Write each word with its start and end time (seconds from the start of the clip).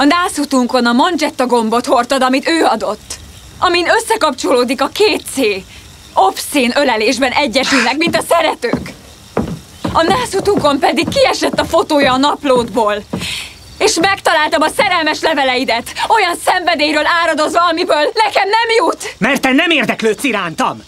A 0.00 0.04
nászutunkon 0.04 0.86
a 0.86 0.92
manzsetta 0.92 1.46
gombot 1.46 1.86
hordtad, 1.86 2.22
amit 2.22 2.48
ő 2.48 2.64
adott. 2.64 3.14
Amin 3.58 3.88
összekapcsolódik 3.88 4.82
a 4.82 4.86
két 4.86 5.22
C. 5.32 5.36
Obszén 6.14 6.72
ölelésben 6.76 7.30
egyesülnek, 7.30 7.96
mint 7.96 8.16
a 8.16 8.22
szeretők. 8.28 8.92
A 9.92 10.02
nászutunkon 10.02 10.78
pedig 10.78 11.08
kiesett 11.08 11.60
a 11.60 11.64
fotója 11.64 12.12
a 12.12 12.16
naplódból. 12.16 12.94
És 13.78 13.98
megtaláltam 14.00 14.62
a 14.62 14.68
szerelmes 14.68 15.20
leveleidet, 15.20 15.92
olyan 16.08 16.36
szenvedélyről 16.44 17.06
áradozva, 17.22 17.68
amiből 17.68 18.12
nekem 18.14 18.48
nem 18.48 18.68
jut. 18.76 19.14
Mert 19.18 19.40
te 19.40 19.52
nem 19.52 19.70
érdeklődsz 19.70 20.24
irántam! 20.24 20.82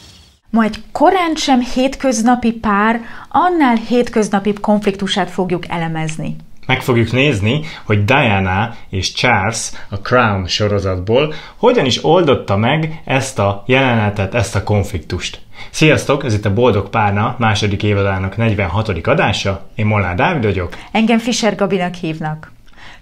Majd 0.51 0.75
korán 0.93 1.35
sem 1.35 1.61
hétköznapi 1.61 2.53
pár, 2.53 3.01
annál 3.29 3.77
hétköznapibb 3.77 4.61
konfliktusát 4.61 5.31
fogjuk 5.31 5.65
elemezni. 5.69 6.37
Meg 6.71 6.83
fogjuk 6.83 7.13
nézni, 7.13 7.61
hogy 7.85 8.05
Diana 8.05 8.75
és 8.91 9.13
Charles 9.13 9.71
a 9.89 9.97
Crown 9.97 10.47
sorozatból 10.47 11.35
hogyan 11.57 11.85
is 11.85 12.05
oldotta 12.05 12.57
meg 12.57 13.03
ezt 13.05 13.39
a 13.39 13.63
jelenetet, 13.67 14.35
ezt 14.35 14.57
a 14.57 14.63
konfliktust. 14.63 15.41
Sziasztok, 15.71 16.25
ez 16.25 16.35
itt 16.35 16.45
a 16.45 16.53
Boldog 16.53 16.91
Párna 16.91 17.37
második 17.39 17.83
évadának 17.83 18.37
46. 18.37 18.89
adása. 19.07 19.67
Én 19.75 19.87
Molnár 19.87 20.15
Dávid 20.15 20.45
vagyok. 20.45 20.77
Engem 20.93 21.19
Fischer 21.19 21.55
Gabinak 21.55 21.95
hívnak. 21.95 22.53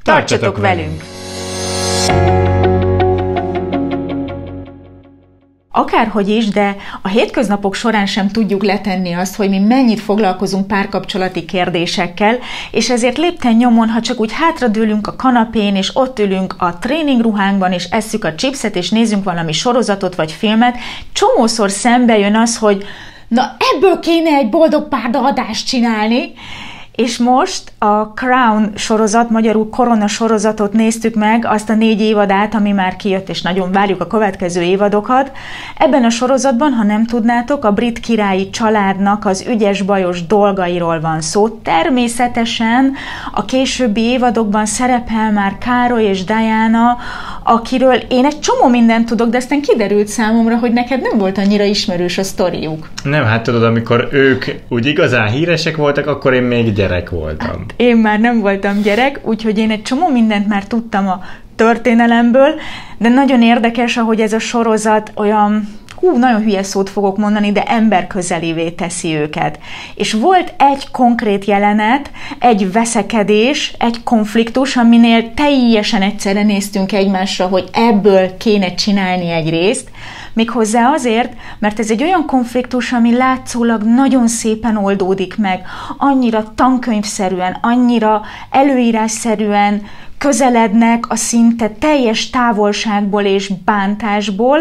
Tartsatok 0.02 0.54
Tartsatok 0.54 0.58
velünk! 0.58 1.02
Akárhogy 5.78 6.28
is, 6.28 6.48
de 6.48 6.76
a 7.02 7.08
hétköznapok 7.08 7.74
során 7.74 8.06
sem 8.06 8.28
tudjuk 8.28 8.64
letenni 8.64 9.12
azt, 9.12 9.36
hogy 9.36 9.48
mi 9.48 9.58
mennyit 9.58 10.00
foglalkozunk 10.00 10.66
párkapcsolati 10.66 11.44
kérdésekkel, 11.44 12.38
és 12.70 12.90
ezért 12.90 13.18
lépten 13.18 13.54
nyomon, 13.54 13.88
ha 13.88 14.00
csak 14.00 14.20
úgy 14.20 14.32
hátradőlünk 14.32 15.06
a 15.06 15.16
kanapén, 15.16 15.76
és 15.76 15.96
ott 15.96 16.18
ülünk 16.18 16.54
a 16.58 16.78
tréningruhánkban, 16.78 17.72
és 17.72 17.84
esszük 17.84 18.24
a 18.24 18.34
chipset, 18.34 18.76
és 18.76 18.90
nézzünk 18.90 19.24
valami 19.24 19.52
sorozatot 19.52 20.14
vagy 20.14 20.32
filmet, 20.32 20.76
csomószor 21.12 21.70
szembe 21.70 22.18
jön 22.18 22.36
az, 22.36 22.56
hogy 22.56 22.84
na 23.28 23.56
ebből 23.74 23.98
kéne 23.98 24.30
egy 24.30 24.48
boldog 24.48 24.88
párda 24.88 25.24
adást 25.24 25.66
csinálni, 25.66 26.32
és 26.98 27.18
most 27.18 27.72
a 27.78 28.12
Crown 28.14 28.72
sorozat, 28.74 29.30
magyarul 29.30 29.70
Korona 29.70 30.06
sorozatot 30.06 30.72
néztük 30.72 31.14
meg, 31.14 31.44
azt 31.46 31.70
a 31.70 31.74
négy 31.74 32.00
évadát, 32.00 32.54
ami 32.54 32.72
már 32.72 32.96
kijött, 32.96 33.28
és 33.28 33.42
nagyon 33.42 33.72
várjuk 33.72 34.00
a 34.00 34.06
következő 34.06 34.62
évadokat. 34.62 35.32
Ebben 35.76 36.04
a 36.04 36.10
sorozatban, 36.10 36.72
ha 36.72 36.82
nem 36.82 37.06
tudnátok, 37.06 37.64
a 37.64 37.72
brit 37.72 38.00
királyi 38.00 38.50
családnak 38.50 39.26
az 39.26 39.44
ügyes-bajos 39.48 40.26
dolgairól 40.26 41.00
van 41.00 41.20
szó. 41.20 41.48
Természetesen 41.48 42.94
a 43.32 43.44
későbbi 43.44 44.00
évadokban 44.00 44.66
szerepel 44.66 45.32
már 45.32 45.58
Károly 45.58 46.04
és 46.04 46.24
Diana, 46.24 46.96
akiről 47.42 47.94
én 48.08 48.24
egy 48.24 48.40
csomó 48.40 48.68
mindent 48.68 49.06
tudok, 49.06 49.28
de 49.28 49.36
aztán 49.36 49.60
kiderült 49.60 50.06
számomra, 50.06 50.56
hogy 50.56 50.72
neked 50.72 51.00
nem 51.00 51.18
volt 51.18 51.38
annyira 51.38 51.64
ismerős 51.64 52.18
a 52.18 52.22
sztoriuk. 52.22 52.88
Nem, 53.02 53.24
hát 53.24 53.42
tudod, 53.42 53.62
amikor 53.62 54.08
ők 54.12 54.44
úgy 54.68 54.86
igazán 54.86 55.28
híresek 55.28 55.76
voltak, 55.76 56.06
akkor 56.06 56.32
én 56.32 56.42
még 56.42 56.72
gyerek 56.72 56.86
voltam. 57.10 57.64
Én 57.76 57.96
már 57.96 58.20
nem 58.20 58.40
voltam 58.40 58.80
gyerek, 58.82 59.20
úgyhogy 59.22 59.58
én 59.58 59.70
egy 59.70 59.82
csomó 59.82 60.08
mindent 60.08 60.48
már 60.48 60.64
tudtam 60.64 61.08
a 61.08 61.20
történelemből, 61.56 62.54
de 62.98 63.08
nagyon 63.08 63.42
érdekes, 63.42 63.96
ahogy 63.96 64.20
ez 64.20 64.32
a 64.32 64.38
sorozat 64.38 65.12
olyan 65.14 65.68
hú, 66.00 66.18
nagyon 66.18 66.42
hülye 66.42 66.62
szót 66.62 66.90
fogok 66.90 67.16
mondani, 67.16 67.52
de 67.52 67.62
ember 67.62 68.06
közelévé 68.06 68.70
teszi 68.70 69.14
őket. 69.14 69.58
És 69.94 70.12
volt 70.12 70.54
egy 70.56 70.90
konkrét 70.90 71.44
jelenet, 71.44 72.10
egy 72.38 72.72
veszekedés, 72.72 73.74
egy 73.78 74.02
konfliktus, 74.02 74.76
aminél 74.76 75.34
teljesen 75.34 76.02
egyszerre 76.02 76.42
néztünk 76.42 76.92
egymásra, 76.92 77.46
hogy 77.46 77.68
ebből 77.72 78.36
kéne 78.36 78.74
csinálni 78.74 79.30
egy 79.30 79.50
részt, 79.50 79.90
Méghozzá 80.38 80.90
azért, 80.92 81.32
mert 81.58 81.78
ez 81.78 81.90
egy 81.90 82.02
olyan 82.02 82.26
konfliktus, 82.26 82.92
ami 82.92 83.16
látszólag 83.16 83.82
nagyon 83.82 84.28
szépen 84.28 84.76
oldódik 84.76 85.36
meg, 85.36 85.66
annyira 85.96 86.52
tankönyvszerűen, 86.54 87.58
annyira 87.60 88.22
előírásszerűen 88.50 89.82
közelednek 90.18 91.10
a 91.10 91.16
szinte 91.16 91.68
teljes 91.68 92.30
távolságból 92.30 93.22
és 93.22 93.52
bántásból, 93.64 94.58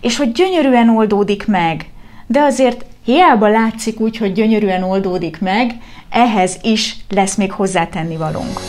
és 0.00 0.16
hogy 0.16 0.32
gyönyörűen 0.32 0.88
oldódik 0.88 1.46
meg. 1.46 1.90
De 2.26 2.40
azért 2.40 2.84
hiába 3.04 3.48
látszik 3.48 4.00
úgy, 4.00 4.16
hogy 4.16 4.32
gyönyörűen 4.32 4.82
oldódik 4.82 5.40
meg, 5.40 5.74
ehhez 6.10 6.58
is 6.62 6.96
lesz 7.08 7.34
még 7.34 7.52
hozzátenni 7.52 8.16
valónk. 8.16 8.60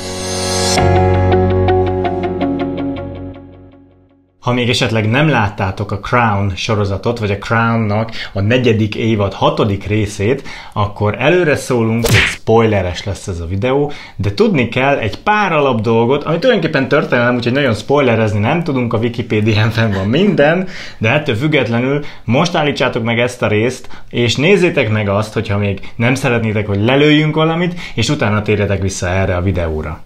Ha 4.42 4.54
még 4.54 4.70
esetleg 4.70 5.10
nem 5.10 5.30
láttátok 5.30 5.92
a 5.92 6.00
Crown 6.00 6.56
sorozatot, 6.56 7.20
vagy 7.20 7.32
a 7.32 7.38
Crownnak 7.38 8.12
a 8.34 8.42
negyedik 8.42 8.96
évad 8.96 9.34
hatodik 9.34 9.86
részét, 9.86 10.48
akkor 10.74 11.16
előre 11.20 11.56
szólunk, 11.56 12.06
hogy 12.06 12.16
spoileres 12.16 13.04
lesz 13.04 13.28
ez 13.28 13.40
a 13.40 13.46
videó, 13.46 13.92
de 14.16 14.34
tudni 14.34 14.70
kell 14.70 14.98
egy 14.98 15.18
pár 15.18 15.52
alap 15.52 15.82
dolgot, 15.82 16.24
ami 16.24 16.40
tulajdonképpen 16.40 16.88
történelem, 16.88 17.36
úgyhogy 17.36 17.52
nagyon 17.52 17.74
spoilerezni 17.74 18.40
nem 18.40 18.64
tudunk, 18.64 18.94
a 18.94 18.98
Wikipédián 18.98 19.70
fenn 19.70 19.94
van 19.94 20.08
minden, 20.08 20.68
de 20.98 21.10
ettől 21.10 21.36
függetlenül 21.36 22.04
most 22.24 22.56
állítsátok 22.56 23.04
meg 23.04 23.20
ezt 23.20 23.42
a 23.42 23.48
részt, 23.48 23.90
és 24.10 24.36
nézzétek 24.36 24.90
meg 24.90 25.10
azt, 25.10 25.34
hogyha 25.34 25.58
még 25.58 25.94
nem 25.96 26.16
szeretnétek, 26.16 26.68
hogy 26.68 26.84
lelőjünk 26.84 27.36
valamit, 27.36 27.80
és 27.96 28.10
utána 28.10 28.42
térjetek 28.42 28.82
vissza 28.82 29.10
erre 29.10 29.36
a 29.36 29.42
videóra. 29.42 30.04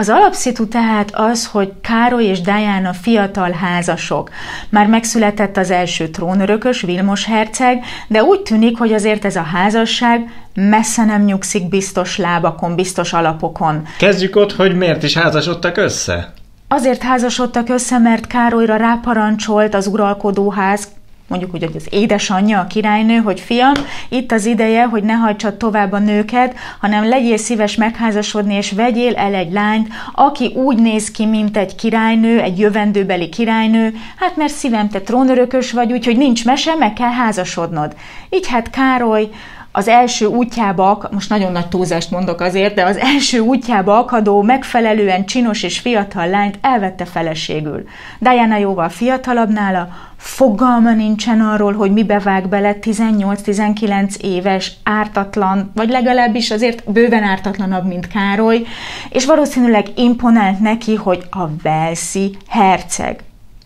Az 0.00 0.08
alapszitu 0.08 0.68
tehát 0.68 1.10
az, 1.14 1.46
hogy 1.46 1.72
Károly 1.80 2.24
és 2.24 2.40
Diana 2.40 2.92
fiatal 2.92 3.50
házasok. 3.50 4.30
Már 4.68 4.86
megszületett 4.86 5.56
az 5.56 5.70
első 5.70 6.08
trónörökös, 6.08 6.80
Vilmos 6.80 7.24
herceg, 7.24 7.84
de 8.08 8.22
úgy 8.22 8.40
tűnik, 8.40 8.78
hogy 8.78 8.92
azért 8.92 9.24
ez 9.24 9.36
a 9.36 9.42
házasság 9.42 10.32
messze 10.54 11.04
nem 11.04 11.24
nyugszik 11.24 11.68
biztos 11.68 12.16
lábakon, 12.16 12.74
biztos 12.74 13.12
alapokon. 13.12 13.82
Kezdjük 13.98 14.36
ott, 14.36 14.52
hogy 14.52 14.76
miért 14.76 15.02
is 15.02 15.16
házasodtak 15.16 15.76
össze? 15.76 16.32
Azért 16.68 17.02
házasodtak 17.02 17.68
össze, 17.68 17.98
mert 17.98 18.26
Károlyra 18.26 18.76
ráparancsolt 18.76 19.74
az 19.74 19.86
uralkodóház 19.86 20.88
mondjuk 21.28 21.54
úgy, 21.54 21.64
hogy 21.64 21.76
az 21.76 21.86
édesanyja, 21.90 22.60
a 22.60 22.66
királynő, 22.66 23.16
hogy 23.16 23.40
fiam, 23.40 23.74
itt 24.08 24.32
az 24.32 24.46
ideje, 24.46 24.84
hogy 24.84 25.02
ne 25.02 25.12
hagysad 25.12 25.54
tovább 25.54 25.92
a 25.92 25.98
nőket, 25.98 26.54
hanem 26.80 27.08
legyél 27.08 27.36
szíves 27.36 27.76
megházasodni, 27.76 28.54
és 28.54 28.72
vegyél 28.72 29.14
el 29.14 29.34
egy 29.34 29.52
lányt, 29.52 29.88
aki 30.14 30.46
úgy 30.54 30.78
néz 30.78 31.10
ki, 31.10 31.26
mint 31.26 31.56
egy 31.56 31.74
királynő, 31.74 32.40
egy 32.40 32.58
jövendőbeli 32.58 33.28
királynő, 33.28 33.94
hát 34.16 34.36
mert 34.36 34.52
szívem, 34.52 34.88
te 34.88 35.00
trónörökös 35.00 35.72
vagy, 35.72 35.92
úgyhogy 35.92 36.16
nincs 36.16 36.44
mese, 36.44 36.74
meg 36.74 36.92
kell 36.92 37.12
házasodnod. 37.12 37.94
Így 38.30 38.48
hát 38.48 38.70
Károly 38.70 39.28
az 39.72 39.88
első 39.88 40.26
útjába, 40.26 41.08
most 41.10 41.28
nagyon 41.28 41.52
nagy 41.52 41.68
túlzást 41.68 42.10
mondok 42.10 42.40
azért, 42.40 42.74
de 42.74 42.84
az 42.84 42.96
első 42.96 43.38
útjába 43.38 43.98
akadó, 43.98 44.42
megfelelően 44.42 45.26
csinos 45.26 45.62
és 45.62 45.78
fiatal 45.78 46.28
lányt 46.28 46.58
elvette 46.60 47.04
feleségül. 47.04 47.84
Diana 48.18 48.56
jóval 48.56 48.88
fiatalabb 48.88 49.52
nála, 49.52 49.88
fogalma 50.16 50.92
nincsen 50.92 51.40
arról, 51.40 51.72
hogy 51.72 51.92
mibe 51.92 52.18
vág 52.18 52.48
bele 52.48 52.76
18-19 52.80 54.16
éves, 54.16 54.72
ártatlan, 54.82 55.70
vagy 55.74 55.88
legalábbis 55.88 56.50
azért 56.50 56.92
bőven 56.92 57.22
ártatlanabb, 57.22 57.86
mint 57.86 58.08
Károly, 58.08 58.66
és 59.08 59.24
valószínűleg 59.24 59.86
imponált 59.96 60.60
neki, 60.60 60.94
hogy 60.94 61.26
a 61.30 61.46
Velszi 61.62 62.36
herceg, 62.48 63.20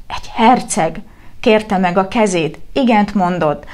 egy 0.07 0.31
herceg 0.34 1.01
kérte 1.41 1.79
meg 1.79 1.99
a 1.99 2.09
kezét, 2.09 2.59
igent 2.73 3.15
mondott, 3.15 3.65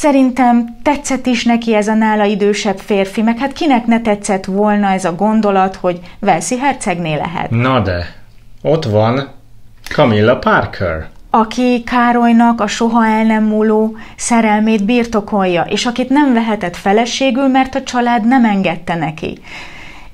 Szerintem 0.00 0.76
tetszett 0.82 1.26
is 1.26 1.44
neki 1.44 1.74
ez 1.74 1.88
a 1.88 1.94
nála 1.94 2.24
idősebb 2.24 2.78
férfi, 2.78 3.22
meg 3.22 3.38
hát 3.38 3.52
kinek 3.52 3.86
ne 3.86 4.00
tetszett 4.00 4.44
volna 4.44 4.90
ez 4.90 5.04
a 5.04 5.14
gondolat, 5.14 5.76
hogy 5.76 6.00
Velszi 6.18 6.58
hercegné 6.58 7.16
lehet. 7.16 7.50
Na 7.50 7.80
de, 7.80 8.14
ott 8.62 8.84
van 8.84 9.28
Camilla 9.88 10.38
Parker 10.38 11.08
aki 11.30 11.82
Károlynak 11.82 12.60
a 12.60 12.66
soha 12.66 13.06
el 13.06 13.24
nem 13.24 13.44
múló 13.44 13.96
szerelmét 14.16 14.84
birtokolja, 14.84 15.62
és 15.62 15.86
akit 15.86 16.08
nem 16.08 16.32
vehetett 16.32 16.76
feleségül, 16.76 17.48
mert 17.48 17.74
a 17.74 17.82
család 17.82 18.26
nem 18.26 18.44
engedte 18.44 18.94
neki. 18.94 19.38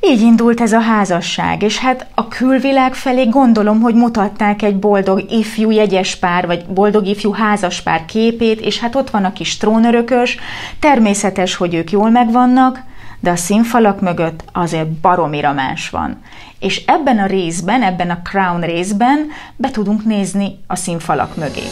Így 0.08 0.20
indult 0.20 0.61
ez 0.61 0.73
a 0.73 0.81
házasság, 0.81 1.62
és 1.62 1.79
hát 1.79 2.06
a 2.14 2.29
külvilág 2.29 2.94
felé 2.94 3.25
gondolom, 3.25 3.81
hogy 3.81 3.94
mutatták 3.94 4.62
egy 4.62 4.76
boldog 4.76 5.25
ifjú 5.31 5.70
jegyes 5.70 6.17
pár, 6.17 6.47
vagy 6.47 6.64
boldog 6.64 7.06
ifjú 7.06 7.32
házaspár 7.32 8.05
képét, 8.05 8.61
és 8.61 8.79
hát 8.79 8.94
ott 8.94 9.11
van 9.11 9.25
a 9.25 9.32
kis 9.32 9.56
trónörökös, 9.56 10.38
természetes, 10.81 11.55
hogy 11.55 11.75
ők 11.75 11.91
jól 11.91 12.11
megvannak, 12.11 12.81
de 13.20 13.31
a 13.31 13.37
színfalak 13.37 14.00
mögött 14.00 14.44
azért 14.53 14.88
baromira 14.88 15.53
más 15.53 15.91
van. 15.91 16.20
És 16.59 16.85
ebben 16.87 17.19
a 17.19 17.26
részben, 17.26 17.82
ebben 17.82 18.11
a 18.11 18.23
Crown 18.23 18.61
részben 18.61 19.26
be 19.56 19.70
tudunk 19.70 20.05
nézni 20.05 20.59
a 20.67 20.76
színfalak 20.76 21.37
mögé. 21.37 21.64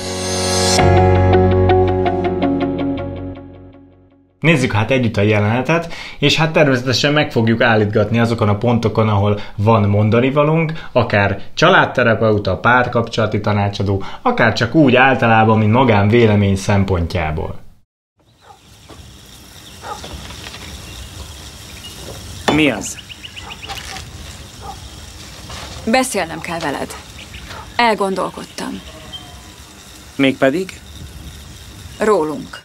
Nézzük 4.44 4.72
hát 4.72 4.90
együtt 4.90 5.16
a 5.16 5.20
jelenetet, 5.20 5.92
és 6.18 6.36
hát 6.36 6.52
természetesen 6.52 7.12
meg 7.12 7.32
fogjuk 7.32 7.62
állítgatni 7.62 8.18
azokon 8.18 8.48
a 8.48 8.56
pontokon, 8.56 9.08
ahol 9.08 9.40
van 9.56 9.88
mondani 9.88 10.30
valunk, 10.30 10.72
akár 10.92 11.40
családterapeuta, 11.54 12.56
párkapcsolati 12.56 13.40
tanácsadó, 13.40 14.02
akár 14.22 14.52
csak 14.52 14.74
úgy 14.74 14.94
általában, 14.94 15.58
mint 15.58 15.72
magán 15.72 16.08
vélemény 16.08 16.56
szempontjából. 16.56 17.58
Mi 22.54 22.70
az? 22.70 22.98
Beszélnem 25.86 26.40
kell 26.40 26.58
veled. 26.58 26.94
Elgondolkodtam. 27.76 28.80
Mégpedig? 30.16 30.80
Rólunk. 31.98 32.62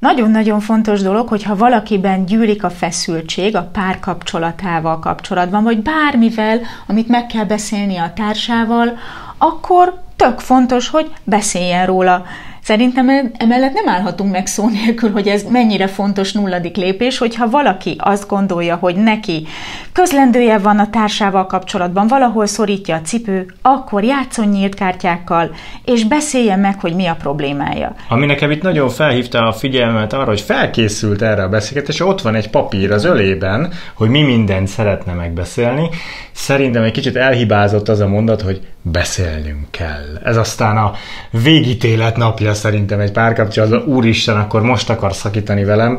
Nagyon-nagyon 0.00 0.60
fontos 0.60 1.02
dolog, 1.02 1.28
hogyha 1.28 1.56
valakiben 1.56 2.24
gyűlik 2.24 2.64
a 2.64 2.70
feszültség 2.70 3.56
a 3.56 3.68
párkapcsolatával 3.72 4.98
kapcsolatban, 4.98 5.62
vagy 5.62 5.82
bármivel, 5.82 6.60
amit 6.86 7.08
meg 7.08 7.26
kell 7.26 7.44
beszélni 7.44 7.96
a 7.96 8.12
társával, 8.14 8.98
akkor 9.38 10.00
tök 10.16 10.38
fontos, 10.38 10.88
hogy 10.88 11.12
beszéljen 11.24 11.86
róla. 11.86 12.24
Szerintem 12.62 13.08
emellett 13.36 13.72
nem 13.72 13.88
állhatunk 13.88 14.32
meg 14.32 14.46
szó 14.46 14.68
nélkül, 14.68 15.10
hogy 15.10 15.28
ez 15.28 15.42
mennyire 15.42 15.86
fontos 15.86 16.32
nulladik 16.32 16.76
lépés, 16.76 17.18
hogyha 17.18 17.50
valaki 17.50 17.96
azt 17.98 18.28
gondolja, 18.28 18.76
hogy 18.76 18.96
neki 18.96 19.46
közlendője 19.92 20.58
van 20.58 20.78
a 20.78 20.90
társával 20.90 21.46
kapcsolatban, 21.46 22.06
valahol 22.06 22.46
szorítja 22.46 22.94
a 22.94 23.00
cipő, 23.00 23.46
akkor 23.62 24.04
játszon 24.04 24.48
nyílt 24.48 24.74
kártyákkal, 24.74 25.50
és 25.84 26.04
beszéljen 26.04 26.58
meg, 26.58 26.80
hogy 26.80 26.94
mi 26.94 27.06
a 27.06 27.14
problémája. 27.14 27.94
Ami 28.08 28.26
nekem 28.26 28.50
itt 28.50 28.62
nagyon 28.62 28.88
felhívta 28.88 29.46
a 29.46 29.52
figyelmet 29.52 30.12
arra, 30.12 30.24
hogy 30.24 30.40
felkészült 30.40 31.22
erre 31.22 31.42
a 31.42 31.48
beszélgetés, 31.48 32.00
ott 32.00 32.20
van 32.20 32.34
egy 32.34 32.50
papír 32.50 32.92
az 32.92 33.04
ölében, 33.04 33.72
hogy 33.94 34.08
mi 34.08 34.22
mindent 34.22 34.68
szeretne 34.68 35.12
megbeszélni. 35.12 35.88
Szerintem 36.32 36.82
egy 36.82 36.92
kicsit 36.92 37.16
elhibázott 37.16 37.88
az 37.88 38.00
a 38.00 38.08
mondat, 38.08 38.42
hogy 38.42 38.60
beszélnünk 38.82 39.70
kell. 39.70 40.20
Ez 40.24 40.36
aztán 40.36 40.76
a 40.76 40.92
végítélet 41.30 42.16
napja 42.16 42.54
szerintem 42.54 43.00
egy 43.00 43.12
párkapcsolatban, 43.12 43.82
úristen, 43.82 44.36
akkor 44.36 44.62
most 44.62 44.90
akar 44.90 45.14
szakítani 45.14 45.64
velem, 45.64 45.98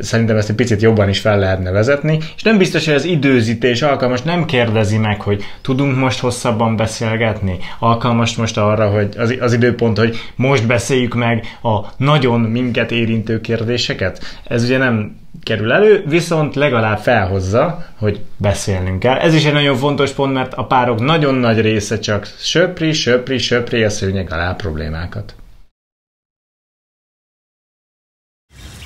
szerintem 0.00 0.36
ezt 0.36 0.48
egy 0.48 0.54
picit 0.54 0.82
jobban 0.82 1.08
is 1.08 1.20
fel 1.20 1.38
lehetne 1.38 1.70
vezetni, 1.70 2.18
és 2.36 2.42
nem 2.42 2.58
biztos, 2.58 2.84
hogy 2.84 2.94
az 2.94 3.04
időzítés 3.04 3.82
alkalmas, 3.82 4.22
nem 4.22 4.44
kérdezi 4.44 4.96
meg, 4.98 5.20
hogy 5.20 5.42
tudunk 5.62 5.96
most 5.96 6.20
hosszabban 6.20 6.76
beszélgetni, 6.76 7.58
alkalmas 7.78 8.36
most 8.36 8.58
arra, 8.58 8.90
hogy 8.90 9.08
az, 9.18 9.34
az 9.40 9.52
időpont, 9.52 9.98
hogy 9.98 10.16
most 10.36 10.66
beszéljük 10.66 11.14
meg 11.14 11.44
a 11.62 11.78
nagyon 11.96 12.40
minket 12.40 12.90
érintő 12.90 13.40
kérdéseket. 13.40 14.40
Ez 14.44 14.64
ugye 14.64 14.78
nem 14.78 15.16
kerül 15.42 15.72
elő, 15.72 16.04
viszont 16.06 16.54
legalább 16.54 16.98
felhozza, 16.98 17.86
hogy 17.98 18.20
beszélnünk 18.36 18.98
kell. 18.98 19.16
Ez 19.16 19.34
is 19.34 19.44
egy 19.44 19.52
nagyon 19.52 19.76
fontos 19.76 20.10
pont, 20.10 20.32
mert 20.32 20.54
a 20.54 20.64
párok 20.64 21.00
nagyon 21.00 21.34
nagy 21.34 21.60
része 21.60 21.98
csak 21.98 22.34
söpri, 22.38 22.92
söpri, 22.92 23.38
söpri 23.38 23.84
a 23.84 23.90
szőnyeg 23.90 24.32
alá 24.32 24.52
problémákat. 24.52 25.34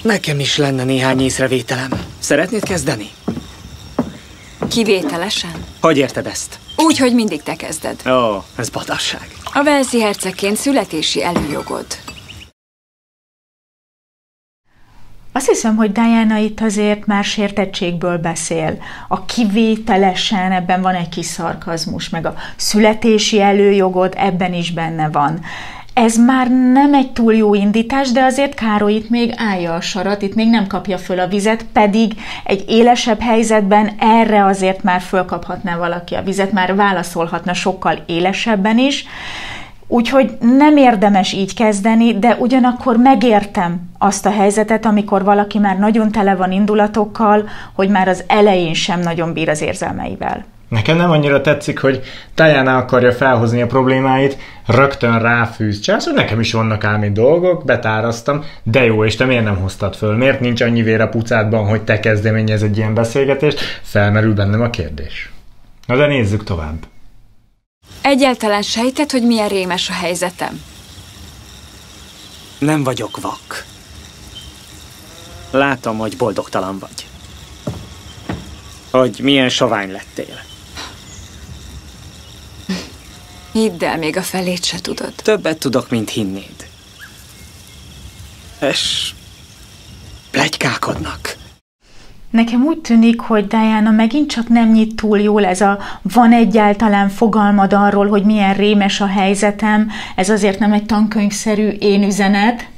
Nekem 0.03 0.41
is 0.41 0.57
lenne 0.57 0.85
néhány 0.85 1.21
észrevételem. 1.21 1.91
Szeretnéd 2.19 2.63
kezdeni? 2.63 3.11
Kivételesen. 4.69 5.65
Hogy 5.81 5.99
érted 5.99 6.27
ezt? 6.27 6.59
Úgy, 6.77 6.99
hogy 6.99 7.15
mindig 7.15 7.43
te 7.43 7.55
kezded. 7.57 8.07
Ó, 8.07 8.45
ez 8.57 8.69
badarság. 8.69 9.29
A 9.53 9.63
Velszi 9.63 10.01
hercegként 10.01 10.57
születési 10.57 11.25
előjogod. 11.25 11.87
Azt 15.33 15.49
hiszem, 15.49 15.77
hogy 15.77 15.93
Diana 15.93 16.37
itt 16.37 16.61
azért 16.61 17.07
már 17.07 17.25
sértettségből 17.25 18.19
beszél. 18.19 18.79
A 19.09 19.25
kivételesen 19.25 20.53
ebben 20.53 20.83
van 20.83 20.95
egy 20.95 21.09
kis 21.09 21.27
szarkazmus, 21.27 22.09
meg 22.09 22.27
a 22.27 22.35
születési 22.57 23.41
előjogod 23.41 24.15
ebben 24.17 24.55
is 24.55 24.73
benne 24.73 25.09
van. 25.09 25.41
Ez 25.95 26.17
már 26.17 26.51
nem 26.51 26.95
egy 26.95 27.13
túl 27.13 27.35
jó 27.35 27.55
indítás, 27.55 28.13
de 28.13 28.23
azért 28.23 28.55
Károly 28.55 28.93
itt 28.93 29.11
még 29.11 29.33
állja 29.37 29.75
a 29.75 29.81
sarat, 29.81 30.23
itt 30.23 30.35
még 30.35 30.49
nem 30.49 30.67
kapja 30.67 30.99
föl 30.99 31.19
a 31.19 31.27
vizet, 31.27 31.65
pedig 31.73 32.15
egy 32.45 32.65
élesebb 32.69 33.21
helyzetben 33.21 33.91
erre 33.99 34.45
azért 34.45 34.83
már 34.83 35.01
fölkaphatná 35.01 35.77
valaki 35.77 36.15
a 36.15 36.23
vizet, 36.23 36.53
már 36.53 36.75
válaszolhatna 36.75 37.55
sokkal 37.55 38.03
élesebben 38.07 38.79
is. 38.79 39.07
Úgyhogy 39.87 40.31
nem 40.41 40.77
érdemes 40.77 41.33
így 41.33 41.55
kezdeni, 41.55 42.19
de 42.19 42.37
ugyanakkor 42.39 42.97
megértem 42.97 43.81
azt 43.99 44.27
a 44.27 44.31
helyzetet, 44.31 44.87
amikor 44.87 45.25
valaki 45.25 45.59
már 45.59 45.79
nagyon 45.79 46.11
tele 46.11 46.35
van 46.35 46.53
indulatokkal, 46.53 47.49
hogy 47.75 47.89
már 47.89 48.09
az 48.09 48.25
elején 48.27 48.75
sem 48.75 49.01
nagyon 49.01 49.33
bír 49.33 49.49
az 49.49 49.61
érzelmeivel. 49.61 50.45
Nekem 50.73 50.97
nem 50.97 51.11
annyira 51.11 51.41
tetszik, 51.41 51.79
hogy 51.79 52.03
Tajana 52.35 52.77
akarja 52.77 53.13
felhozni 53.13 53.63
a 53.63 53.67
problémáit, 53.67 54.37
rögtön 54.67 55.19
ráfűz 55.19 55.81
csász, 55.81 56.05
hogy 56.05 56.15
nekem 56.15 56.41
is 56.41 56.53
vannak 56.53 56.85
ám 56.85 57.15
dolgok, 57.15 57.65
betáraztam, 57.65 58.45
de 58.63 58.85
jó, 58.85 59.05
és 59.05 59.17
te 59.17 59.25
miért 59.25 59.45
nem 59.45 59.57
hoztad 59.57 59.97
föl? 59.97 60.17
Miért 60.17 60.41
nincs 60.41 60.61
annyi 60.61 60.83
vér 60.83 61.01
a 61.01 61.09
pucádban, 61.09 61.69
hogy 61.69 61.83
te 61.83 62.01
kezdeményez 62.01 62.63
egy 62.63 62.77
ilyen 62.77 62.95
beszélgetést? 62.95 63.61
Felmerül 63.83 64.35
bennem 64.35 64.61
a 64.61 64.71
kérdés. 64.71 65.31
Na 65.87 65.97
de 65.97 66.07
nézzük 66.07 66.45
tovább. 66.45 66.87
Egyáltalán 68.03 68.63
sejted, 68.63 69.11
hogy 69.11 69.27
milyen 69.27 69.49
rémes 69.49 69.89
a 69.89 69.93
helyzetem? 69.93 70.63
Nem 72.59 72.85
vagyok 72.85 73.21
vak. 73.21 73.65
Látom, 75.51 75.99
hogy 75.99 76.17
boldogtalan 76.17 76.79
vagy. 76.79 77.07
Hogy 78.91 79.21
milyen 79.23 79.49
sovány 79.49 79.91
lettél. 79.91 80.51
Hidd 83.53 83.85
el, 83.85 83.99
még 83.99 84.17
a 84.17 84.23
felét 84.23 84.65
se 84.65 84.81
tudod. 84.81 85.13
Többet 85.17 85.59
tudok, 85.59 85.91
mint 85.91 86.11
hinnéd. 86.11 86.67
És 88.61 89.13
plegykákodnak. 90.31 91.37
Nekem 92.31 92.65
úgy 92.65 92.79
tűnik, 92.79 93.21
hogy 93.21 93.47
Diana 93.47 93.91
megint 93.91 94.31
csak 94.31 94.49
nem 94.49 94.73
nyit 94.73 94.97
túl 94.97 95.21
jól 95.21 95.45
ez 95.45 95.61
a 95.61 95.79
van 96.03 96.33
egyáltalán 96.33 97.09
fogalmad 97.09 97.73
arról, 97.73 98.09
hogy 98.09 98.25
milyen 98.25 98.55
rémes 98.55 99.01
a 99.01 99.07
helyzetem, 99.07 99.91
ez 100.17 100.29
azért 100.29 100.59
nem 100.59 100.73
egy 100.73 100.87
tankönyvszerű 100.87 101.69
én 101.69 102.03
üzenet, 102.03 102.69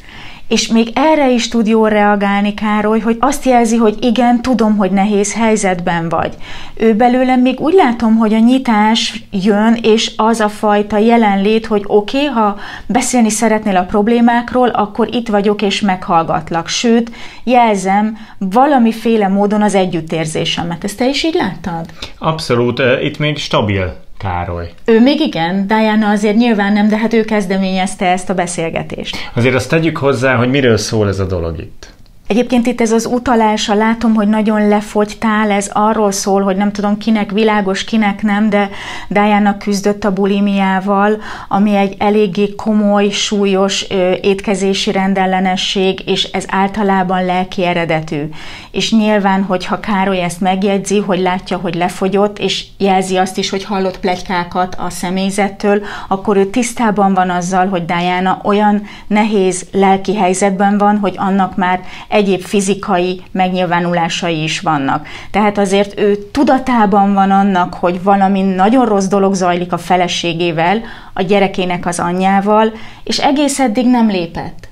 és 0.49 0.69
még 0.69 0.91
erre 0.95 1.31
is 1.31 1.49
tud 1.49 1.67
jól 1.67 1.89
reagálni 1.89 2.55
Károly, 2.55 3.01
hogy 3.01 3.17
azt 3.21 3.45
jelzi, 3.45 3.77
hogy 3.77 3.97
igen, 4.01 4.43
tudom, 4.43 4.77
hogy 4.77 4.91
nehéz 4.91 5.35
helyzetben 5.35 6.09
vagy. 6.09 6.35
Ő 6.75 6.95
belőlem 6.95 7.41
még 7.41 7.61
úgy 7.61 7.75
látom, 7.75 8.17
hogy 8.17 8.35
a 8.35 8.39
nyitás 8.39 9.25
jön, 9.31 9.79
és 9.83 10.13
az 10.17 10.41
a 10.41 10.49
fajta 10.49 10.99
jelenlét, 10.99 11.67
hogy 11.67 11.83
oké, 11.87 12.17
okay, 12.17 12.29
ha 12.29 12.57
beszélni 12.87 13.31
szeretnél 13.31 13.77
a 13.77 13.85
problémákról, 13.85 14.69
akkor 14.69 15.15
itt 15.15 15.29
vagyok 15.29 15.63
és 15.63 15.81
meghallgatlak. 15.81 16.69
Sőt, 16.69 17.11
jelzem 17.45 18.17
valamiféle 18.39 19.29
módon 19.29 19.63
az 19.63 19.75
együttérzésemet. 19.75 20.85
Ezt 20.85 20.97
te 20.97 21.09
is 21.09 21.25
így 21.25 21.35
láttad? 21.35 21.85
Abszolút, 22.19 22.83
itt 23.03 23.19
még 23.19 23.39
stabil 23.39 24.03
Károly. 24.25 24.71
Ő 24.85 25.01
még 25.01 25.21
igen, 25.21 25.67
Diana 25.67 26.09
azért 26.09 26.37
nyilván 26.37 26.73
nem, 26.73 26.89
de 26.89 26.97
hát 26.97 27.13
ő 27.13 27.25
kezdeményezte 27.25 28.07
ezt 28.07 28.31
a 28.31 28.35
beszélgetést. 28.35 29.17
Azért 29.35 29.55
azt 29.55 29.69
tegyük 29.69 29.97
hozzá, 29.97 30.35
hogy 30.35 30.51
miről 30.51 30.77
szól 30.77 31.09
ez 31.09 31.19
a 31.19 31.27
dolog 31.27 31.59
itt. 31.59 31.93
Egyébként 32.27 32.67
itt 32.67 32.81
ez 32.81 32.93
az 32.93 33.07
utalása, 33.07 33.75
látom, 33.75 34.15
hogy 34.15 34.29
nagyon 34.29 34.69
lefogytál, 34.69 35.51
ez 35.51 35.71
arról 35.73 36.13
szól, 36.13 36.43
hogy 36.43 36.57
nem 36.57 36.73
tudom 36.73 36.99
kinek 36.99 37.31
világos, 37.31 37.85
kinek 37.85 38.23
nem, 38.23 38.51
de 38.51 38.71
Diana 39.09 39.57
küzdött 39.57 40.05
a 40.05 40.13
bulimiával, 40.13 41.23
ami 41.49 41.75
egy 41.75 41.95
eléggé 41.99 42.55
komoly, 42.55 43.09
súlyos 43.09 43.91
ö, 43.91 44.13
étkezési 44.23 44.93
rendellenesség, 44.93 46.09
és 46.09 46.25
ez 46.25 46.45
általában 46.49 47.25
lelki 47.25 47.65
eredetű. 47.65 48.29
És 48.75 48.93
nyilván, 48.93 49.43
hogyha 49.43 49.81
Károly 49.81 50.23
ezt 50.23 50.41
megjegyzi, 50.41 51.01
hogy 51.01 51.19
látja, 51.19 51.57
hogy 51.57 51.75
lefogyott, 51.75 52.39
és 52.39 52.65
jelzi 52.79 53.17
azt 53.17 53.39
is, 53.39 53.51
hogy 53.51 53.65
hallott 53.65 54.01
plegykákat 54.01 54.75
a 54.75 54.91
személyzettől, 54.91 55.83
akkor 56.09 56.37
ő 56.37 56.47
tisztában 56.47 57.15
van 57.15 57.31
azzal, 57.31 57.69
hogy 57.69 57.85
Diana 57.85 58.41
olyan 58.43 58.83
nehéz 59.07 59.67
lelki 59.73 60.17
helyzetben 60.17 60.79
van, 60.79 60.99
hogy 60.99 61.15
annak 61.17 61.57
már 61.57 61.81
egyéb 62.09 62.41
fizikai 62.41 63.23
megnyilvánulásai 63.31 64.43
is 64.43 64.61
vannak. 64.61 65.07
Tehát 65.31 65.59
azért 65.59 66.01
ő 66.01 66.29
tudatában 66.33 67.15
van 67.15 67.31
annak, 67.31 67.75
hogy 67.75 68.03
valami 68.03 68.43
nagyon 68.43 68.87
rossz 68.87 69.07
dolog 69.07 69.35
zajlik 69.35 69.73
a 69.73 69.79
feleségével, 69.79 70.81
a 71.13 71.23
gyerekének 71.23 71.87
az 71.87 71.99
anyjával, 71.99 72.73
és 73.05 73.19
egész 73.19 73.59
eddig 73.59 73.87
nem 73.87 74.09
lépett. 74.09 74.69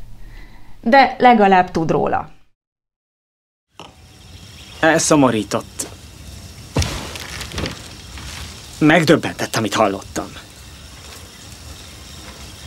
De 0.80 1.16
legalább 1.18 1.70
tud 1.70 1.90
róla. 1.90 2.30
Elszomorított. 4.82 5.86
Megdöbbentett, 8.78 9.56
amit 9.56 9.74
hallottam. 9.74 10.32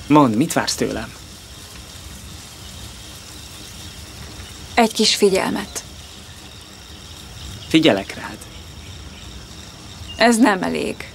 Mondd, 0.08 0.36
mit 0.36 0.54
vársz 0.54 0.76
tőlem? 0.76 1.14
Egy 4.74 4.94
kis 4.94 5.16
figyelmet. 5.16 5.84
Figyelek 7.68 8.16
rád. 8.16 8.38
Ez 10.18 10.38
nem 10.38 10.64
elég. 10.64 11.10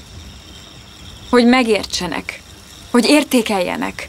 Hogy 1.31 1.47
megértsenek. 1.47 2.43
Hogy 2.91 3.05
értékeljenek. 3.05 4.09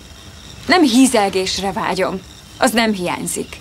Nem 0.68 0.82
hízelgésre 0.84 1.72
vágyom. 1.72 2.22
Az 2.58 2.72
nem 2.72 2.94
hiányzik. 2.94 3.58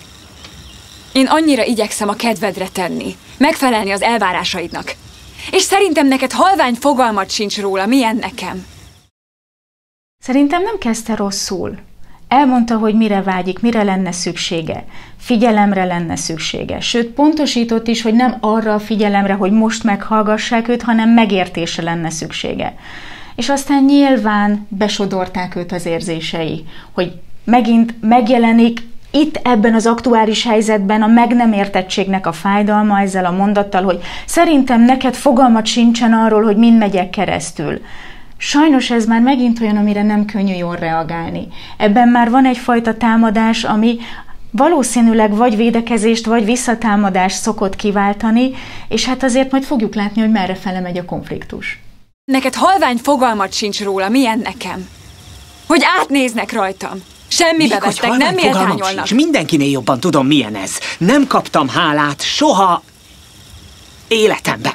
Én 1.11 1.27
annyira 1.27 1.65
igyekszem 1.65 2.09
a 2.09 2.13
kedvedre 2.13 2.67
tenni. 2.67 3.15
Megfelelni 3.37 3.91
az 3.91 4.01
elvárásaidnak. 4.01 4.95
És 5.51 5.61
szerintem 5.61 6.07
neked 6.07 6.31
halvány 6.31 6.73
fogalmat 6.73 7.29
sincs 7.29 7.59
róla, 7.59 7.85
milyen 7.85 8.15
nekem. 8.15 8.65
Szerintem 10.23 10.63
nem 10.63 10.77
kezdte 10.77 11.15
rosszul. 11.15 11.77
Elmondta, 12.27 12.77
hogy 12.77 12.95
mire 12.95 13.21
vágyik, 13.21 13.59
mire 13.59 13.83
lenne 13.83 14.11
szüksége. 14.11 14.85
Figyelemre 15.17 15.85
lenne 15.85 16.15
szüksége. 16.15 16.79
Sőt, 16.79 17.07
pontosított 17.07 17.87
is, 17.87 18.01
hogy 18.01 18.13
nem 18.13 18.37
arra 18.39 18.73
a 18.73 18.79
figyelemre, 18.79 19.33
hogy 19.33 19.51
most 19.51 19.83
meghallgassák 19.83 20.67
őt, 20.67 20.81
hanem 20.81 21.09
megértése 21.09 21.81
lenne 21.81 22.09
szüksége. 22.09 22.75
És 23.35 23.49
aztán 23.49 23.83
nyilván 23.83 24.67
besodorták 24.69 25.55
őt 25.55 25.71
az 25.71 25.85
érzései, 25.85 26.65
hogy 26.91 27.11
megint 27.43 27.93
megjelenik 28.01 28.79
itt 29.11 29.39
ebben 29.43 29.73
az 29.73 29.85
aktuális 29.85 30.43
helyzetben 30.45 31.01
a 31.01 31.07
meg 31.07 31.35
nem 31.35 31.53
értettségnek 31.53 32.27
a 32.27 32.31
fájdalma 32.31 32.99
ezzel 32.99 33.25
a 33.25 33.31
mondattal, 33.31 33.83
hogy 33.83 33.99
szerintem 34.25 34.81
neked 34.81 35.13
fogalmat 35.13 35.65
sincsen 35.65 36.13
arról, 36.13 36.43
hogy 36.43 36.57
mind 36.57 36.77
megyek 36.77 37.09
keresztül. 37.09 37.81
Sajnos 38.37 38.91
ez 38.91 39.05
már 39.05 39.21
megint 39.21 39.61
olyan, 39.61 39.77
amire 39.77 40.03
nem 40.03 40.25
könnyű 40.25 40.53
jól 40.53 40.75
reagálni. 40.75 41.47
Ebben 41.77 42.07
már 42.07 42.29
van 42.29 42.45
egyfajta 42.45 42.97
támadás, 42.97 43.63
ami 43.63 43.97
valószínűleg 44.51 45.35
vagy 45.35 45.55
védekezést, 45.55 46.25
vagy 46.25 46.45
visszatámadást 46.45 47.35
szokott 47.35 47.75
kiváltani, 47.75 48.51
és 48.87 49.05
hát 49.05 49.23
azért 49.23 49.51
majd 49.51 49.63
fogjuk 49.63 49.95
látni, 49.95 50.21
hogy 50.21 50.31
merre 50.31 50.55
fele 50.55 50.79
megy 50.79 50.97
a 50.97 51.05
konfliktus. 51.05 51.79
Neked 52.31 52.55
halvány 52.55 52.97
fogalmat 52.97 53.53
sincs 53.53 53.83
róla, 53.83 54.09
milyen 54.09 54.39
nekem. 54.39 54.87
Hogy 55.67 55.81
átnéznek 55.99 56.51
rajtam. 56.51 57.01
Semmibe 57.31 57.73
Még 57.73 57.83
vesztek, 57.83 58.09
nem 58.09 58.35
méltányolnak. 58.35 58.85
sincs, 58.85 59.13
Mindenkinél 59.13 59.69
jobban 59.69 59.99
tudom, 59.99 60.27
milyen 60.27 60.55
ez. 60.55 60.79
Nem 60.97 61.27
kaptam 61.27 61.67
hálát 61.67 62.21
soha 62.21 62.83
életemben. 64.07 64.73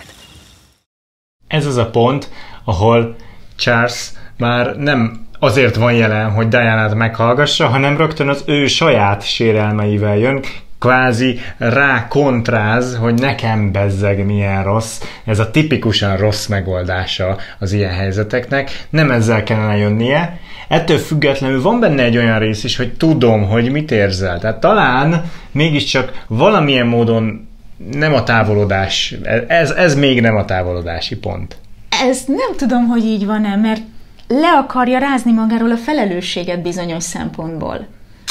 Ez 1.48 1.66
az 1.66 1.76
a 1.76 1.90
pont, 1.90 2.30
ahol 2.64 3.16
Charles 3.56 4.10
már 4.36 4.76
nem 4.76 5.26
azért 5.38 5.76
van 5.76 5.92
jelen, 5.92 6.30
hogy 6.30 6.48
Diana-t 6.48 6.94
meghallgassa, 6.94 7.66
hanem 7.66 7.96
rögtön 7.96 8.28
az 8.28 8.42
ő 8.46 8.66
saját 8.66 9.26
sérelmeivel 9.26 10.16
jön, 10.16 10.42
kvázi 10.78 11.40
rá 11.58 12.08
kontráz, 12.08 12.96
hogy 12.96 13.14
nekem 13.14 13.72
bezzeg 13.72 14.24
milyen 14.24 14.64
rossz. 14.64 15.00
Ez 15.24 15.38
a 15.38 15.50
tipikusan 15.50 16.16
rossz 16.16 16.46
megoldása 16.46 17.36
az 17.58 17.72
ilyen 17.72 17.92
helyzeteknek. 17.92 18.86
Nem 18.90 19.10
ezzel 19.10 19.42
kellene 19.42 19.76
jönnie. 19.76 20.40
Ettől 20.68 20.98
függetlenül 20.98 21.62
van 21.62 21.80
benne 21.80 22.02
egy 22.02 22.16
olyan 22.16 22.38
rész 22.38 22.64
is, 22.64 22.76
hogy 22.76 22.92
tudom, 22.92 23.48
hogy 23.48 23.70
mit 23.70 23.90
érzel. 23.90 24.38
Tehát 24.38 24.60
talán 24.60 25.24
mégiscsak 25.52 26.24
valamilyen 26.26 26.86
módon 26.86 27.48
nem 27.92 28.14
a 28.14 28.22
távolodás, 28.22 29.14
ez, 29.48 29.70
ez 29.70 29.94
még 29.94 30.20
nem 30.20 30.36
a 30.36 30.44
távolodási 30.44 31.16
pont. 31.16 31.56
Ez 32.02 32.22
nem 32.26 32.56
tudom, 32.56 32.86
hogy 32.86 33.04
így 33.04 33.26
van-e, 33.26 33.56
mert 33.56 33.82
le 34.28 34.48
akarja 34.58 34.98
rázni 34.98 35.32
magáról 35.32 35.70
a 35.70 35.76
felelősséget 35.76 36.62
bizonyos 36.62 37.02
szempontból. 37.02 37.86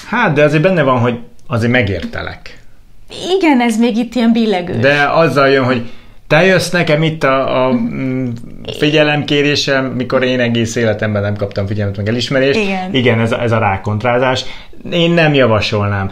Hát, 0.07 0.33
de 0.33 0.43
azért 0.43 0.63
benne 0.63 0.81
van, 0.81 0.99
hogy 0.99 1.19
azért 1.47 1.71
megértelek. 1.71 2.59
Igen, 3.37 3.61
ez 3.61 3.77
még 3.77 3.97
itt 3.97 4.15
ilyen 4.15 4.31
billegős. 4.31 4.77
De 4.77 5.09
azzal 5.09 5.49
jön, 5.49 5.63
hogy 5.63 5.91
te 6.27 6.46
jössz 6.46 6.70
nekem 6.70 7.03
itt 7.03 7.24
a, 7.24 7.65
a 7.65 7.74
mm, 7.74 8.27
figyelemkérésem, 8.77 9.86
mikor 9.86 10.24
én 10.24 10.39
egész 10.39 10.75
életemben 10.75 11.22
nem 11.22 11.36
kaptam 11.36 11.67
figyelmet 11.67 11.98
meg 11.98 12.08
elismerést. 12.08 12.60
Igen. 12.60 12.94
Igen, 12.94 13.20
ez 13.20 13.32
a, 13.32 13.41
ez 13.41 13.51
a 13.51 13.58
rákontrázás. 13.58 14.46
Én 14.91 15.12
nem 15.12 15.34
javasolnám. 15.34 16.10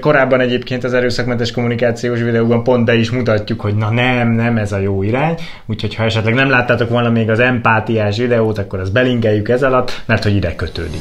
Korábban 0.00 0.40
egyébként 0.40 0.84
az 0.84 0.94
erőszakmentes 0.94 1.50
kommunikációs 1.50 2.20
videóban 2.20 2.62
pont 2.62 2.84
be 2.84 2.94
is 2.94 3.10
mutatjuk, 3.10 3.60
hogy 3.60 3.74
na 3.74 3.90
nem, 3.90 4.32
nem 4.32 4.56
ez 4.56 4.72
a 4.72 4.78
jó 4.78 5.02
irány. 5.02 5.34
Úgyhogy 5.66 5.94
ha 5.94 6.04
esetleg 6.04 6.34
nem 6.34 6.50
láttátok 6.50 6.88
volna 6.88 7.10
még 7.10 7.30
az 7.30 7.38
empátiás 7.38 8.16
videót, 8.16 8.58
akkor 8.58 8.80
azt 8.80 8.92
belinkeljük 8.92 9.48
ez 9.48 9.62
alatt, 9.62 10.02
mert 10.06 10.22
hogy 10.22 10.36
ide 10.36 10.54
kötődik. 10.54 11.00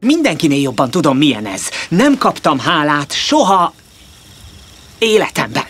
Mindenkinél 0.00 0.60
jobban 0.60 0.90
tudom, 0.90 1.16
milyen 1.16 1.46
ez. 1.46 1.68
Nem 1.88 2.18
kaptam 2.18 2.58
hálát 2.58 3.12
soha 3.12 3.72
életemben. 4.98 5.66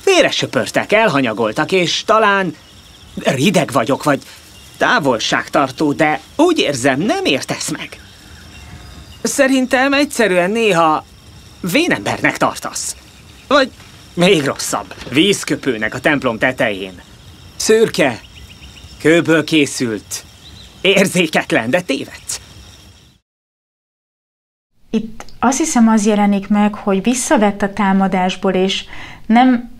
Félre 0.00 0.30
söpörtek, 0.30 0.92
elhanyagoltak, 0.92 1.72
és 1.72 2.04
talán 2.04 2.56
rideg 3.24 3.72
vagyok, 3.72 4.04
vagy 4.04 4.22
távolságtartó, 4.76 5.92
de 5.92 6.20
úgy 6.36 6.58
érzem, 6.58 7.00
nem 7.00 7.24
értesz 7.24 7.68
meg. 7.68 8.00
Szerintem 9.22 9.92
egyszerűen 9.92 10.50
néha 10.50 11.04
vénembernek 11.60 12.36
tartasz. 12.36 12.96
Vagy 13.46 13.70
még 14.14 14.44
rosszabb, 14.44 14.94
vízköpőnek 15.10 15.94
a 15.94 16.00
templom 16.00 16.38
tetején. 16.38 17.02
Szürke, 17.56 18.20
kőből 18.98 19.44
készült, 19.44 20.24
érzéketlen, 20.80 21.70
de 21.70 21.80
tévedsz. 21.80 22.40
Itt 24.90 25.24
azt 25.40 25.58
hiszem 25.58 25.88
az 25.88 26.06
jelenik 26.06 26.48
meg, 26.48 26.74
hogy 26.74 27.02
visszavett 27.02 27.62
a 27.62 27.72
támadásból, 27.72 28.52
és 28.52 28.84
nem 29.26 29.70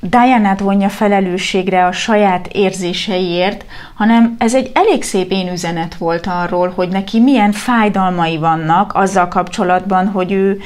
Diana-t 0.00 0.60
vonja 0.60 0.88
felelősségre 0.88 1.86
a 1.86 1.92
saját 1.92 2.46
érzéseiért, 2.46 3.64
hanem 3.94 4.34
ez 4.38 4.54
egy 4.54 4.70
elég 4.74 5.02
szép 5.02 5.30
én 5.30 5.52
üzenet 5.52 5.94
volt 5.94 6.26
arról, 6.26 6.72
hogy 6.74 6.88
neki 6.88 7.20
milyen 7.20 7.52
fájdalmai 7.52 8.36
vannak 8.36 8.94
azzal 8.94 9.28
kapcsolatban, 9.28 10.06
hogy 10.06 10.32
ő, 10.32 10.60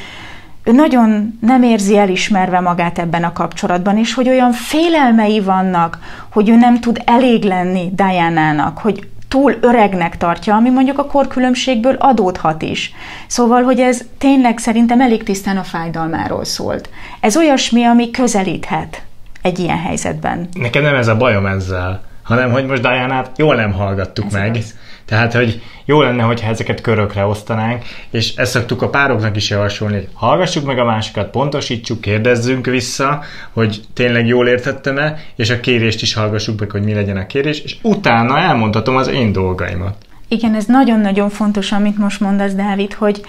ő 0.65 0.73
nagyon 0.73 1.39
nem 1.41 1.63
érzi 1.63 1.97
elismerve 1.97 2.61
magát 2.61 2.99
ebben 2.99 3.25
a 3.25 3.33
kapcsolatban, 3.33 3.99
és 3.99 4.15
hogy 4.15 4.29
olyan 4.29 4.53
félelmei 4.53 5.41
vannak, 5.41 5.99
hogy 6.33 6.49
ő 6.49 6.57
nem 6.57 6.81
tud 6.81 7.03
elég 7.05 7.43
lenni 7.45 7.91
Diana-nak, 7.93 8.79
hogy 8.79 9.09
túl 9.29 9.57
öregnek 9.61 10.17
tartja, 10.17 10.55
ami 10.55 10.71
mondjuk 10.71 10.99
a 10.99 11.07
korkülönbségből 11.07 11.95
adódhat 11.99 12.63
is. 12.63 12.93
Szóval, 13.27 13.63
hogy 13.63 13.81
ez 13.81 14.05
tényleg 14.19 14.59
szerintem 14.59 15.01
elég 15.01 15.23
tisztán 15.23 15.57
a 15.57 15.63
fájdalmáról 15.63 16.45
szólt. 16.45 16.89
Ez 17.21 17.37
olyasmi, 17.37 17.85
ami 17.85 18.11
közelíthet 18.11 19.03
egy 19.43 19.59
ilyen 19.59 19.79
helyzetben. 19.79 20.49
Nekem 20.53 20.83
nem 20.83 20.95
ez 20.95 21.09
a 21.09 21.17
bajom 21.17 21.47
ezzel, 21.47 22.03
hanem 22.23 22.51
hogy 22.51 22.67
most 22.67 22.83
Diana-t 22.83 23.39
jól 23.39 23.55
nem 23.55 23.73
hallgattuk 23.73 24.25
Ez 24.27 24.33
meg. 24.33 24.55
igaz. 24.55 24.75
Tehát, 25.09 25.33
hogy 25.33 25.63
jó 25.85 26.03
lenne, 26.03 26.23
hogyha 26.23 26.49
ezeket 26.49 26.81
körökre 26.81 27.25
osztanánk, 27.25 27.85
és 28.11 28.35
ezt 28.37 28.51
szoktuk 28.51 28.83
a 28.83 28.89
pároknak 28.89 29.37
is 29.37 29.51
javasolni, 29.51 30.09
hallgassuk 30.13 30.67
meg 30.67 30.79
a 30.79 30.85
másikat, 30.85 31.31
pontosítsuk, 31.31 32.01
kérdezzünk 32.01 32.67
vissza, 32.67 33.23
hogy 33.53 33.81
tényleg 33.95 34.27
jól 34.27 34.49
értettem-e, 34.49 35.19
és 35.37 35.51
a 35.51 35.61
kérést 35.61 36.03
is 36.03 36.15
hallgassuk 36.15 36.61
meg, 36.61 36.71
hogy 36.71 36.83
mi 36.83 36.95
legyen 36.95 37.17
a 37.17 37.27
kérés, 37.27 37.61
és 37.61 37.77
utána 37.83 38.39
elmondhatom 38.39 38.97
az 38.97 39.09
én 39.09 39.33
dolgaimat. 39.33 39.97
Igen, 40.31 40.55
ez 40.55 40.65
nagyon-nagyon 40.65 41.29
fontos, 41.29 41.73
amit 41.73 41.99
most 41.99 42.21
mondasz, 42.21 42.53
Dávid, 42.53 42.93
hogy, 42.93 43.21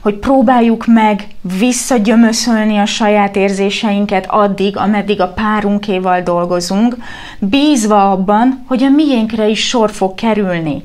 hogy 0.00 0.14
próbáljuk 0.14 0.86
meg 0.86 1.26
visszagyömöszölni 1.58 2.76
a 2.76 2.86
saját 2.86 3.36
érzéseinket 3.36 4.26
addig, 4.28 4.76
ameddig 4.76 5.20
a 5.20 5.28
párunkéval 5.32 6.20
dolgozunk, 6.22 6.96
bízva 7.38 8.10
abban, 8.10 8.64
hogy 8.66 8.82
a 8.82 8.90
miénkre 8.90 9.48
is 9.48 9.68
sor 9.68 9.90
fog 9.90 10.14
kerülni. 10.14 10.82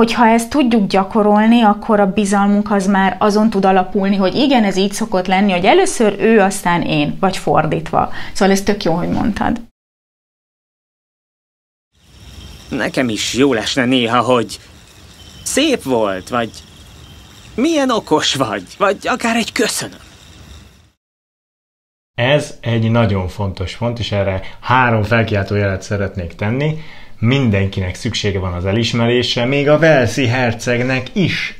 Hogyha 0.00 0.26
ezt 0.26 0.50
tudjuk 0.50 0.86
gyakorolni, 0.86 1.62
akkor 1.62 2.00
a 2.00 2.12
bizalmunk 2.12 2.70
az 2.70 2.86
már 2.86 3.16
azon 3.18 3.50
tud 3.50 3.64
alapulni, 3.64 4.16
hogy 4.16 4.34
igen, 4.34 4.64
ez 4.64 4.76
így 4.76 4.92
szokott 4.92 5.26
lenni, 5.26 5.52
hogy 5.52 5.64
először 5.64 6.16
ő, 6.20 6.40
aztán 6.40 6.82
én, 6.82 7.16
vagy 7.20 7.36
fordítva. 7.36 8.12
Szóval 8.32 8.54
ez 8.54 8.62
tök 8.62 8.82
jó, 8.82 8.92
hogy 8.92 9.08
mondtad. 9.08 9.60
Nekem 12.68 13.08
is 13.08 13.34
jó 13.34 13.52
lesne 13.52 13.84
néha, 13.84 14.20
hogy 14.20 14.58
szép 15.42 15.82
volt, 15.82 16.28
vagy 16.28 16.50
milyen 17.54 17.90
okos 17.90 18.34
vagy, 18.34 18.64
vagy 18.78 19.08
akár 19.08 19.36
egy 19.36 19.52
köszönöm. 19.52 20.00
Ez 22.14 22.58
egy 22.60 22.90
nagyon 22.90 23.28
fontos 23.28 23.76
pont, 23.76 23.98
és 23.98 24.12
erre 24.12 24.40
három 24.60 25.02
felkiáltó 25.02 25.54
jelet 25.54 25.82
szeretnék 25.82 26.34
tenni. 26.34 26.78
Mindenkinek 27.20 27.94
szüksége 27.94 28.38
van 28.38 28.52
az 28.52 28.66
elismerésre, 28.66 29.44
még 29.44 29.68
a 29.68 29.78
Velszi 29.78 30.26
hercegnek 30.26 31.06
is. 31.12 31.54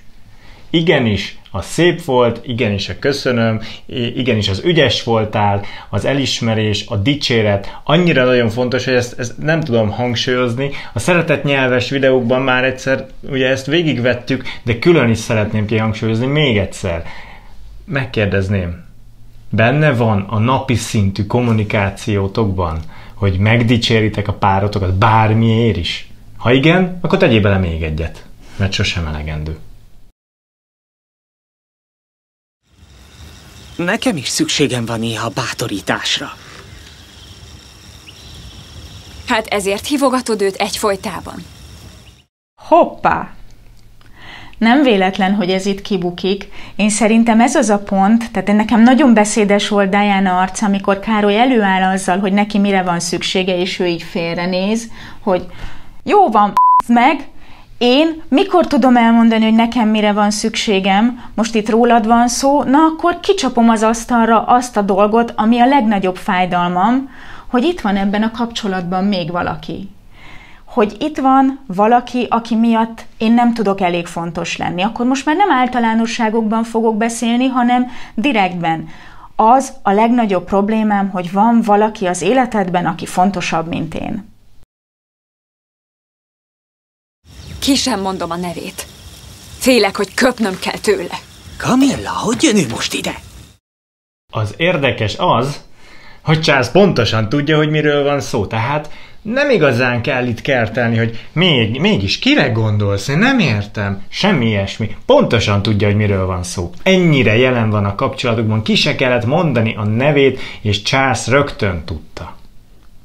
igenis 0.71 1.39
a 1.51 1.63
szép 1.63 2.05
volt, 2.05 2.41
igenis 2.47 2.89
a 2.89 2.99
köszönöm, 2.99 3.61
igenis 3.87 4.49
az 4.49 4.63
ügyes 4.65 5.03
voltál, 5.03 5.65
az 5.89 6.05
elismerés, 6.05 6.85
a 6.89 6.97
dicséret, 6.97 7.79
annyira 7.85 8.25
nagyon 8.25 8.49
fontos, 8.49 8.85
hogy 8.85 8.95
ezt, 8.95 9.19
ezt 9.19 9.39
nem 9.39 9.61
tudom 9.61 9.91
hangsúlyozni. 9.91 10.71
A 10.93 10.99
szeretett 10.99 11.45
nyelves 11.45 11.91
videókban 11.91 12.43
már 12.43 12.65
egyszer 12.65 13.07
ugye 13.31 13.49
ezt 13.49 13.67
végigvettük, 13.67 14.45
de 14.63 14.79
külön 14.79 15.11
is 15.11 15.19
szeretném 15.19 15.67
kihangsúlyozni 15.67 16.27
még 16.27 16.57
egyszer. 16.57 17.05
Megkérdezném, 17.85 18.85
benne 19.51 19.93
van 19.93 20.21
a 20.29 20.39
napi 20.39 20.75
szintű 20.75 21.27
kommunikációtokban, 21.27 22.79
hogy 23.21 23.39
megdicséritek 23.39 24.29
a 24.29 24.33
párotokat 24.33 24.95
bármiért 24.95 25.77
is? 25.77 26.09
Ha 26.37 26.53
igen, 26.53 26.99
akkor 27.01 27.19
tegyél 27.19 27.41
bele 27.41 27.59
még 27.59 27.83
egyet, 27.83 28.25
mert 28.57 28.73
sosem 28.73 29.07
elegendő. 29.07 29.59
Nekem 33.77 34.17
is 34.17 34.29
szükségem 34.29 34.85
van 34.85 34.99
néha 34.99 35.29
bátorításra. 35.29 36.29
Hát 39.27 39.47
ezért 39.47 39.87
hívogatod 39.87 40.43
őt 40.43 40.55
egyfolytában. 40.55 41.45
Hoppá! 42.63 43.35
Nem 44.61 44.83
véletlen, 44.83 45.35
hogy 45.35 45.51
ez 45.51 45.67
itt 45.67 45.83
kibukik. 45.83 46.49
Én 46.77 46.91
szerintem 46.91 47.41
ez 47.41 47.55
az 47.55 47.69
a 47.71 47.79
pont, 47.79 48.31
tehát 48.31 48.53
nekem 48.53 48.83
nagyon 48.83 49.15
beszédes 49.15 49.69
volt 49.69 49.91
Diana 49.91 50.41
arca, 50.41 50.67
amikor 50.67 50.99
Károly 50.99 51.39
előáll 51.39 51.83
azzal, 51.83 52.19
hogy 52.19 52.33
neki 52.33 52.59
mire 52.59 52.83
van 52.83 53.01
szüksége, 53.01 53.57
és 53.57 53.79
ő 53.79 53.87
így 53.87 54.03
félrenéz, 54.03 54.91
hogy 55.23 55.47
jó 56.03 56.29
van, 56.29 56.53
meg, 56.87 57.29
én 57.79 58.23
mikor 58.29 58.67
tudom 58.67 58.97
elmondani, 58.97 59.45
hogy 59.45 59.55
nekem 59.55 59.89
mire 59.89 60.13
van 60.13 60.31
szükségem, 60.31 61.23
most 61.35 61.55
itt 61.55 61.71
rólad 61.71 62.07
van 62.07 62.29
szó, 62.29 62.63
na 62.63 62.79
akkor 62.79 63.21
kicsapom 63.21 63.69
az 63.69 63.83
asztalra 63.83 64.43
azt 64.43 64.77
a 64.77 64.83
dolgot, 64.83 65.33
ami 65.37 65.61
a 65.61 65.67
legnagyobb 65.67 66.17
fájdalmam, 66.17 67.11
hogy 67.47 67.65
itt 67.65 67.81
van 67.81 67.97
ebben 67.97 68.23
a 68.23 68.31
kapcsolatban 68.31 69.05
még 69.05 69.31
valaki. 69.31 69.89
Hogy 70.71 70.97
itt 70.99 71.19
van 71.19 71.61
valaki, 71.67 72.27
aki 72.31 72.55
miatt 72.55 73.05
én 73.19 73.33
nem 73.33 73.55
tudok 73.55 73.81
elég 73.81 74.07
fontos 74.07 74.57
lenni. 74.57 74.83
Akkor 74.83 75.07
most 75.07 75.25
már 75.25 75.37
nem 75.37 75.51
általánosságokban 75.51 76.65
fogok 76.65 76.97
beszélni, 76.97 77.47
hanem 77.47 77.87
direktben. 78.15 78.89
Az 79.37 79.73
a 79.83 79.91
legnagyobb 79.91 80.45
problémám, 80.45 81.11
hogy 81.11 81.33
van 81.33 81.61
valaki 81.63 82.07
az 82.07 82.23
életedben, 82.23 82.87
aki 82.87 83.07
fontosabb, 83.07 83.69
mint 83.69 83.95
én. 83.95 84.29
Ki 87.59 87.75
sem 87.75 88.01
mondom 88.01 88.31
a 88.31 88.37
nevét. 88.37 88.87
Félek, 89.59 89.97
hogy 89.97 90.15
köpnöm 90.15 90.59
kell 90.59 90.79
tőle. 90.79 91.19
Kamilla, 91.59 92.11
hogy 92.11 92.43
jön 92.43 92.57
ő 92.57 92.67
most 92.69 92.95
ide? 92.95 93.15
Az 94.33 94.55
érdekes 94.57 95.15
az, 95.19 95.61
hogy 96.23 96.41
Charles 96.41 96.69
pontosan 96.69 97.29
tudja, 97.29 97.57
hogy 97.57 97.71
miről 97.71 98.05
van 98.05 98.21
szó, 98.21 98.47
tehát 98.47 98.91
nem 99.23 99.51
igazán 99.51 100.03
kell 100.03 100.27
itt 100.27 100.41
kertelni, 100.41 100.97
hogy 100.97 101.29
még, 101.33 101.81
mégis 101.81 102.19
kire 102.19 102.49
gondolsz, 102.49 103.09
én 103.09 103.19
nem 103.19 103.39
értem. 103.39 104.03
Semmi 104.09 104.47
ilyesmi. 104.47 104.97
Pontosan 105.07 105.63
tudja, 105.63 105.87
hogy 105.87 105.97
miről 105.97 106.27
van 106.27 106.43
szó. 106.43 106.71
Ennyire 106.83 107.37
jelen 107.37 107.71
van 107.71 107.85
a 107.85 107.95
kapcsolatukban, 107.95 108.63
ki 108.63 108.75
se 108.75 108.95
kellett 108.95 109.25
mondani 109.25 109.75
a 109.77 109.85
nevét, 109.85 110.41
és 110.61 110.83
Charles 110.83 111.27
rögtön 111.27 111.85
tudta. 111.85 112.37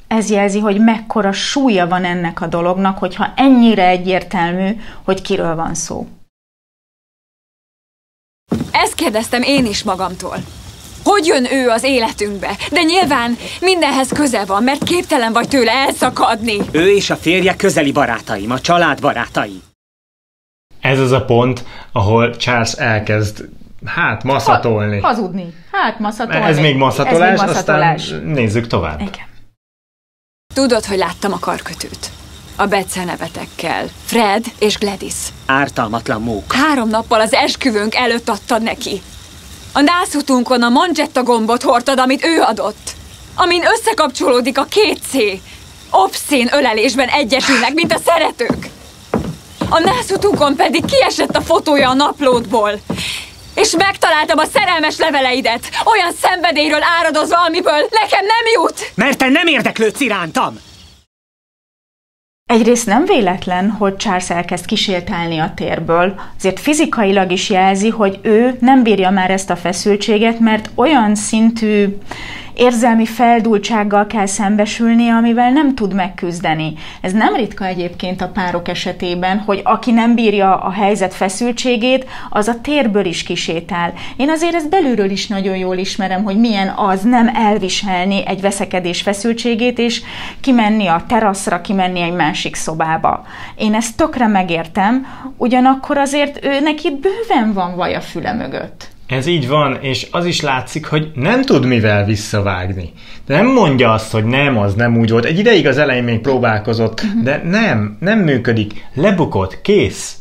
Ez 0.07 0.29
jelzi, 0.29 0.59
hogy 0.59 0.79
mekkora 0.79 1.31
súlya 1.31 1.87
van 1.87 2.05
ennek 2.05 2.41
a 2.41 2.47
dolognak, 2.47 2.97
hogyha 2.97 3.33
ennyire 3.35 3.87
egyértelmű, 3.87 4.69
hogy 5.03 5.21
kiről 5.21 5.55
van 5.55 5.73
szó. 5.73 6.07
Ezt 8.71 8.95
kérdeztem 8.95 9.41
én 9.41 9.65
is 9.65 9.83
magamtól. 9.83 10.35
Hogy 11.05 11.25
jön 11.25 11.47
ő 11.51 11.69
az 11.69 11.83
életünkbe? 11.83 12.57
De 12.71 12.81
nyilván 12.81 13.37
mindenhez 13.61 14.07
köze 14.07 14.45
van, 14.45 14.63
mert 14.63 14.83
képtelen 14.83 15.33
vagy 15.33 15.47
tőle 15.47 15.71
elszakadni. 15.71 16.57
Ő 16.71 16.89
és 16.95 17.09
a 17.09 17.15
férje 17.15 17.55
közeli 17.55 17.91
barátaim, 17.91 18.51
a 18.51 18.59
család 18.59 19.01
barátai. 19.01 19.61
Ez 20.81 20.99
az 20.99 21.11
a 21.11 21.25
pont, 21.25 21.63
ahol 21.91 22.35
Charles 22.35 22.71
elkezd 22.73 23.45
hát 23.85 24.23
maszatolni. 24.23 24.99
Ha, 24.99 25.07
hazudni. 25.07 25.53
Hát 25.71 25.99
maszatolni. 25.99 26.45
Ez 26.45 26.59
még 26.59 26.75
maszatolás, 26.75 27.31
Ez 27.31 27.39
még 27.39 27.47
maszatolás. 27.47 28.01
aztán 28.01 28.21
nézzük 28.21 28.67
tovább. 28.67 28.99
Igen. 28.99 29.25
Tudod, 30.53 30.85
hogy 30.85 30.97
láttam 30.97 31.33
a 31.33 31.39
karkötőt. 31.39 32.09
A 32.55 32.65
becenevetekkel. 32.65 33.85
Fred 34.05 34.45
és 34.59 34.77
Gladys. 34.77 35.13
Ártalmatlan 35.45 36.21
mók. 36.21 36.53
Három 36.53 36.89
nappal 36.89 37.21
az 37.21 37.33
esküvőnk 37.33 37.95
előtt 37.95 38.29
adtad 38.29 38.61
neki. 38.61 39.01
A 39.75 39.81
nászutunkon 39.81 40.61
a 40.61 40.69
Mangetta 40.69 41.23
gombot 41.23 41.63
hordtad, 41.63 41.99
amit 41.99 42.25
ő 42.25 42.41
adott. 42.41 42.91
Amin 43.35 43.63
összekapcsolódik 43.65 44.57
a 44.57 44.63
két 44.63 44.99
C. 45.09 45.13
Obszén 45.89 46.49
ölelésben 46.53 47.07
egyesülnek, 47.07 47.73
mint 47.73 47.93
a 47.93 47.99
szeretők. 48.05 48.69
A 49.69 49.79
nászutunkon 49.79 50.55
pedig 50.55 50.85
kiesett 50.85 51.35
a 51.35 51.41
fotója 51.41 51.89
a 51.89 51.93
naplódból. 51.93 52.79
És 53.55 53.71
megtaláltam 53.77 54.37
a 54.37 54.45
szerelmes 54.53 54.97
leveleidet, 54.97 55.69
olyan 55.85 56.11
szenvedélyről 56.21 56.83
áradozva, 56.99 57.41
amiből 57.41 57.87
nekem 58.01 58.25
nem 58.25 58.45
jut! 58.53 58.91
Mert 58.95 59.17
te 59.17 59.29
nem 59.29 59.47
érdeklődsz 59.47 59.99
irántam! 59.99 60.59
Egyrészt 62.51 62.85
nem 62.85 63.05
véletlen, 63.05 63.69
hogy 63.69 63.95
Charles 63.95 64.29
elkezd 64.29 64.65
kísértálni 64.65 65.37
a 65.37 65.51
térből, 65.55 66.19
azért 66.37 66.59
fizikailag 66.59 67.31
is 67.31 67.49
jelzi, 67.49 67.89
hogy 67.89 68.19
ő 68.21 68.57
nem 68.59 68.83
bírja 68.83 69.09
már 69.09 69.31
ezt 69.31 69.49
a 69.49 69.55
feszültséget, 69.55 70.39
mert 70.39 70.69
olyan 70.75 71.15
szintű 71.15 71.97
érzelmi 72.55 73.05
feldultsággal 73.05 74.07
kell 74.07 74.25
szembesülnie, 74.25 75.13
amivel 75.13 75.51
nem 75.51 75.75
tud 75.75 75.93
megküzdeni. 75.93 76.73
Ez 77.01 77.11
nem 77.11 77.35
ritka 77.35 77.65
egyébként 77.65 78.21
a 78.21 78.27
párok 78.27 78.67
esetében, 78.67 79.39
hogy 79.39 79.61
aki 79.63 79.91
nem 79.91 80.15
bírja 80.15 80.57
a 80.57 80.71
helyzet 80.71 81.13
feszültségét, 81.13 82.05
az 82.29 82.47
a 82.47 82.61
térből 82.61 83.05
is 83.05 83.23
kisétál. 83.23 83.93
Én 84.17 84.29
azért 84.29 84.55
ezt 84.55 84.69
belülről 84.69 85.09
is 85.09 85.27
nagyon 85.27 85.57
jól 85.57 85.77
ismerem, 85.77 86.23
hogy 86.23 86.39
milyen 86.39 86.73
az 86.75 87.01
nem 87.01 87.27
elviselni 87.35 88.27
egy 88.27 88.41
veszekedés 88.41 89.01
feszültségét, 89.01 89.79
és 89.79 90.01
kimenni 90.39 90.87
a 90.87 91.03
teraszra, 91.07 91.61
kimenni 91.61 92.01
egy 92.01 92.15
másik 92.15 92.55
szobába. 92.55 93.25
Én 93.55 93.73
ezt 93.73 93.97
tökre 93.97 94.27
megértem, 94.27 95.05
ugyanakkor 95.37 95.97
azért 95.97 96.45
ő 96.45 96.59
neki 96.59 96.99
bőven 97.01 97.53
van 97.53 97.75
vaj 97.75 97.95
a 97.95 98.01
füle 98.01 98.33
mögött. 98.33 98.94
Ez 99.07 99.25
így 99.25 99.47
van, 99.47 99.77
és 99.81 100.07
az 100.11 100.25
is 100.25 100.41
látszik, 100.41 100.85
hogy 100.85 101.11
nem 101.15 101.41
tud 101.41 101.65
mivel 101.65 102.05
visszavágni. 102.05 102.91
De 103.25 103.35
nem 103.35 103.45
mondja 103.45 103.93
azt, 103.93 104.11
hogy 104.11 104.25
nem, 104.25 104.57
az 104.57 104.73
nem 104.73 104.97
úgy 104.97 105.09
volt. 105.09 105.25
Egy 105.25 105.39
ideig 105.39 105.67
az 105.67 105.77
elején 105.77 106.03
még 106.03 106.19
próbálkozott, 106.19 107.01
de 107.23 107.41
nem, 107.43 107.97
nem 107.99 108.19
működik. 108.19 108.85
Lebukott, 108.93 109.61
kész. 109.61 110.17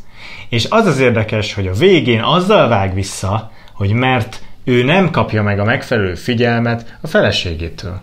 És 0.49 0.67
az 0.69 0.87
az 0.87 0.99
érdekes, 0.99 1.55
hogy 1.55 1.67
a 1.67 1.73
végén 1.73 2.21
azzal 2.21 2.69
vág 2.69 2.95
vissza, 2.95 3.51
hogy 3.75 3.93
mert 3.93 4.43
ő 4.65 4.85
nem 4.85 5.11
kapja 5.11 5.43
meg 5.43 5.59
a 5.59 5.65
megfelelő 5.65 6.15
figyelmet 6.15 6.97
a 7.01 7.07
feleségétől. 7.07 8.01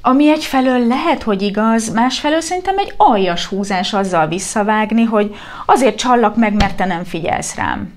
Ami 0.00 0.28
egyfelől 0.28 0.86
lehet, 0.86 1.22
hogy 1.22 1.42
igaz, 1.42 1.92
másfelől 1.92 2.40
szerintem 2.40 2.78
egy 2.78 2.92
aljas 2.96 3.46
húzás 3.46 3.92
azzal 3.92 4.26
visszavágni, 4.26 5.02
hogy 5.02 5.34
azért 5.66 5.98
csallak 5.98 6.36
meg, 6.36 6.54
mert 6.54 6.76
te 6.76 6.84
nem 6.84 7.04
figyelsz 7.04 7.54
rám. 7.54 7.92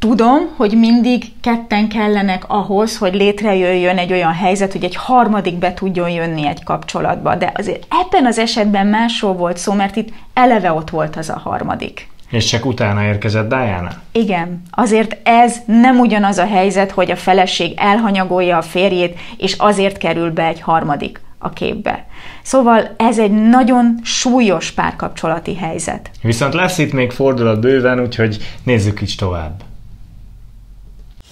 Tudom, 0.00 0.48
hogy 0.56 0.78
mindig 0.78 1.24
ketten 1.40 1.88
kellenek 1.88 2.44
ahhoz, 2.46 2.98
hogy 2.98 3.14
létrejöjjön 3.14 3.98
egy 3.98 4.12
olyan 4.12 4.32
helyzet, 4.32 4.72
hogy 4.72 4.84
egy 4.84 4.96
harmadik 4.96 5.54
be 5.54 5.74
tudjon 5.74 6.10
jönni 6.10 6.46
egy 6.46 6.64
kapcsolatba, 6.64 7.34
de 7.34 7.52
azért 7.56 7.86
ebben 7.88 8.26
az 8.26 8.38
esetben 8.38 8.86
másról 8.86 9.32
volt 9.32 9.56
szó, 9.56 9.72
mert 9.72 9.96
itt 9.96 10.08
eleve 10.34 10.72
ott 10.72 10.90
volt 10.90 11.16
az 11.16 11.28
a 11.28 11.38
harmadik. 11.38 12.08
És 12.30 12.44
csak 12.44 12.66
utána 12.66 13.04
érkezett 13.04 13.48
Diana? 13.48 13.90
Igen. 14.12 14.62
Azért 14.70 15.16
ez 15.28 15.56
nem 15.66 15.98
ugyanaz 15.98 16.38
a 16.38 16.46
helyzet, 16.46 16.90
hogy 16.90 17.10
a 17.10 17.16
feleség 17.16 17.72
elhanyagolja 17.76 18.56
a 18.56 18.62
férjét, 18.62 19.18
és 19.36 19.54
azért 19.58 19.98
kerül 19.98 20.30
be 20.30 20.46
egy 20.46 20.60
harmadik 20.60 21.20
a 21.38 21.50
képbe. 21.50 22.06
Szóval 22.42 22.94
ez 22.96 23.18
egy 23.18 23.32
nagyon 23.48 24.00
súlyos 24.02 24.70
párkapcsolati 24.70 25.56
helyzet. 25.56 26.10
Viszont 26.22 26.54
lesz 26.54 26.78
itt 26.78 26.92
még 26.92 27.10
fordulat 27.10 27.60
bőven, 27.60 28.00
úgyhogy 28.00 28.38
nézzük 28.64 29.00
is 29.00 29.14
tovább. 29.14 29.62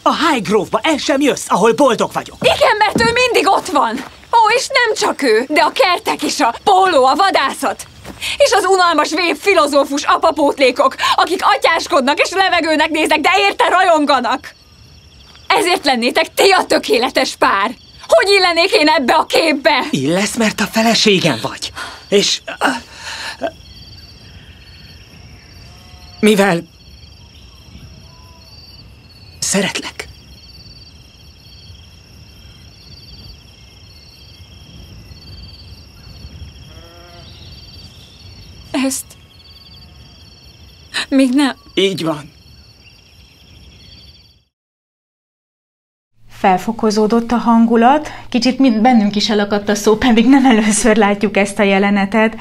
A 0.03 0.15
Highgrove-ba 0.27 0.81
el 0.83 0.97
sem 0.97 1.21
jössz, 1.21 1.45
ahol 1.49 1.73
boldog 1.73 2.13
vagyok. 2.13 2.37
Igen, 2.41 2.77
mert 2.79 3.01
ő 3.01 3.13
mindig 3.13 3.49
ott 3.53 3.67
van. 3.67 4.05
Ó, 4.33 4.51
és 4.57 4.67
nem 4.67 4.95
csak 4.95 5.23
ő, 5.23 5.45
de 5.49 5.61
a 5.61 5.73
kertek 5.73 6.23
is, 6.23 6.41
a 6.41 6.55
póló, 6.65 7.05
a 7.05 7.15
vadászat. 7.15 7.87
És 8.37 8.53
az 8.53 8.65
unalmas 8.65 9.11
vép 9.15 9.37
filozófus 9.41 10.03
apapótlékok, 10.05 10.95
akik 11.15 11.41
atyáskodnak 11.43 12.21
és 12.21 12.31
levegőnek 12.31 12.91
néznek, 12.91 13.21
de 13.21 13.31
érte 13.39 13.69
rajonganak. 13.69 14.55
Ezért 15.47 15.85
lennétek 15.85 16.35
ti 16.35 16.51
a 16.51 16.65
tökéletes 16.65 17.37
pár. 17.37 17.71
Hogy 18.07 18.29
illenék 18.31 18.73
én 18.73 18.89
ebbe 18.89 19.13
a 19.15 19.27
képbe? 19.27 19.85
Illesz, 19.91 20.37
mert 20.37 20.61
a 20.61 20.65
feleségem 20.65 21.39
vagy. 21.43 21.73
És... 22.09 22.41
mivel 26.21 26.63
Szeretlek. 29.49 30.09
Ezt... 38.71 39.05
Még 41.09 41.31
nem. 41.31 41.57
Így 41.75 42.03
van. 42.03 42.38
Felfokozódott 46.39 47.33
a 47.33 47.37
hangulat, 47.37 48.13
kicsit 48.29 48.59
mind 48.59 48.81
bennünk 48.81 49.17
is 49.17 49.31
elakadt 49.31 49.69
a 49.69 49.75
szó, 49.75 49.97
pedig 49.97 50.29
nem 50.29 50.47
először 50.47 50.97
látjuk 50.97 51.37
ezt 51.37 51.59
a 51.59 51.63
jelenetet. 51.63 52.37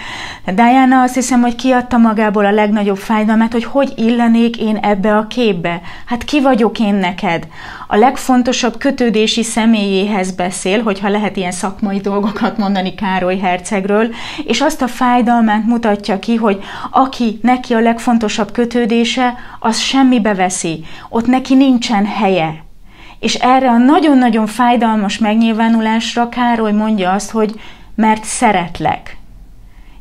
Diana 0.45 1.01
azt 1.01 1.13
hiszem, 1.13 1.41
hogy 1.41 1.55
kiadta 1.55 1.97
magából 1.97 2.45
a 2.45 2.51
legnagyobb 2.51 2.97
fájdalmat, 2.97 3.51
hogy 3.51 3.63
hogy 3.63 3.93
illenék 3.95 4.57
én 4.57 4.75
ebbe 4.75 5.15
a 5.15 5.27
képbe. 5.27 5.81
Hát 6.05 6.23
ki 6.23 6.41
vagyok 6.41 6.79
én 6.79 6.93
neked? 6.93 7.47
A 7.87 7.95
legfontosabb 7.95 8.77
kötődési 8.77 9.43
személyéhez 9.43 10.31
beszél, 10.31 10.81
hogyha 10.83 11.09
lehet 11.09 11.37
ilyen 11.37 11.51
szakmai 11.51 11.99
dolgokat 11.99 12.57
mondani 12.57 12.95
Károly 12.95 13.37
hercegről, 13.37 14.13
és 14.45 14.61
azt 14.61 14.81
a 14.81 14.87
fájdalmát 14.87 15.65
mutatja 15.65 16.19
ki, 16.19 16.35
hogy 16.35 16.59
aki 16.91 17.39
neki 17.41 17.73
a 17.73 17.79
legfontosabb 17.79 18.51
kötődése, 18.51 19.33
az 19.59 19.77
semmibe 19.77 20.33
veszi. 20.33 20.83
Ott 21.09 21.27
neki 21.27 21.55
nincsen 21.55 22.05
helye, 22.05 22.65
és 23.19 23.35
erre 23.35 23.69
a 23.69 23.77
nagyon-nagyon 23.77 24.47
fájdalmas 24.47 25.17
megnyilvánulásra 25.17 26.29
Károly 26.29 26.71
mondja 26.71 27.11
azt, 27.11 27.31
hogy 27.31 27.59
mert 27.95 28.23
szeretlek. 28.23 29.17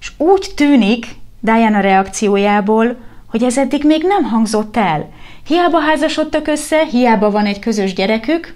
És 0.00 0.12
úgy 0.16 0.50
tűnik 0.57 1.07
Diana 1.40 1.81
reakciójából, 1.81 2.96
hogy 3.31 3.42
ez 3.42 3.59
eddig 3.59 3.85
még 3.85 4.02
nem 4.02 4.24
hangzott 4.24 4.76
el. 4.76 5.09
Hiába 5.46 5.81
házasodtak 5.81 6.46
össze, 6.46 6.85
hiába 6.85 7.31
van 7.31 7.46
egy 7.46 7.59
közös 7.59 7.94
gyerekük, 7.94 8.55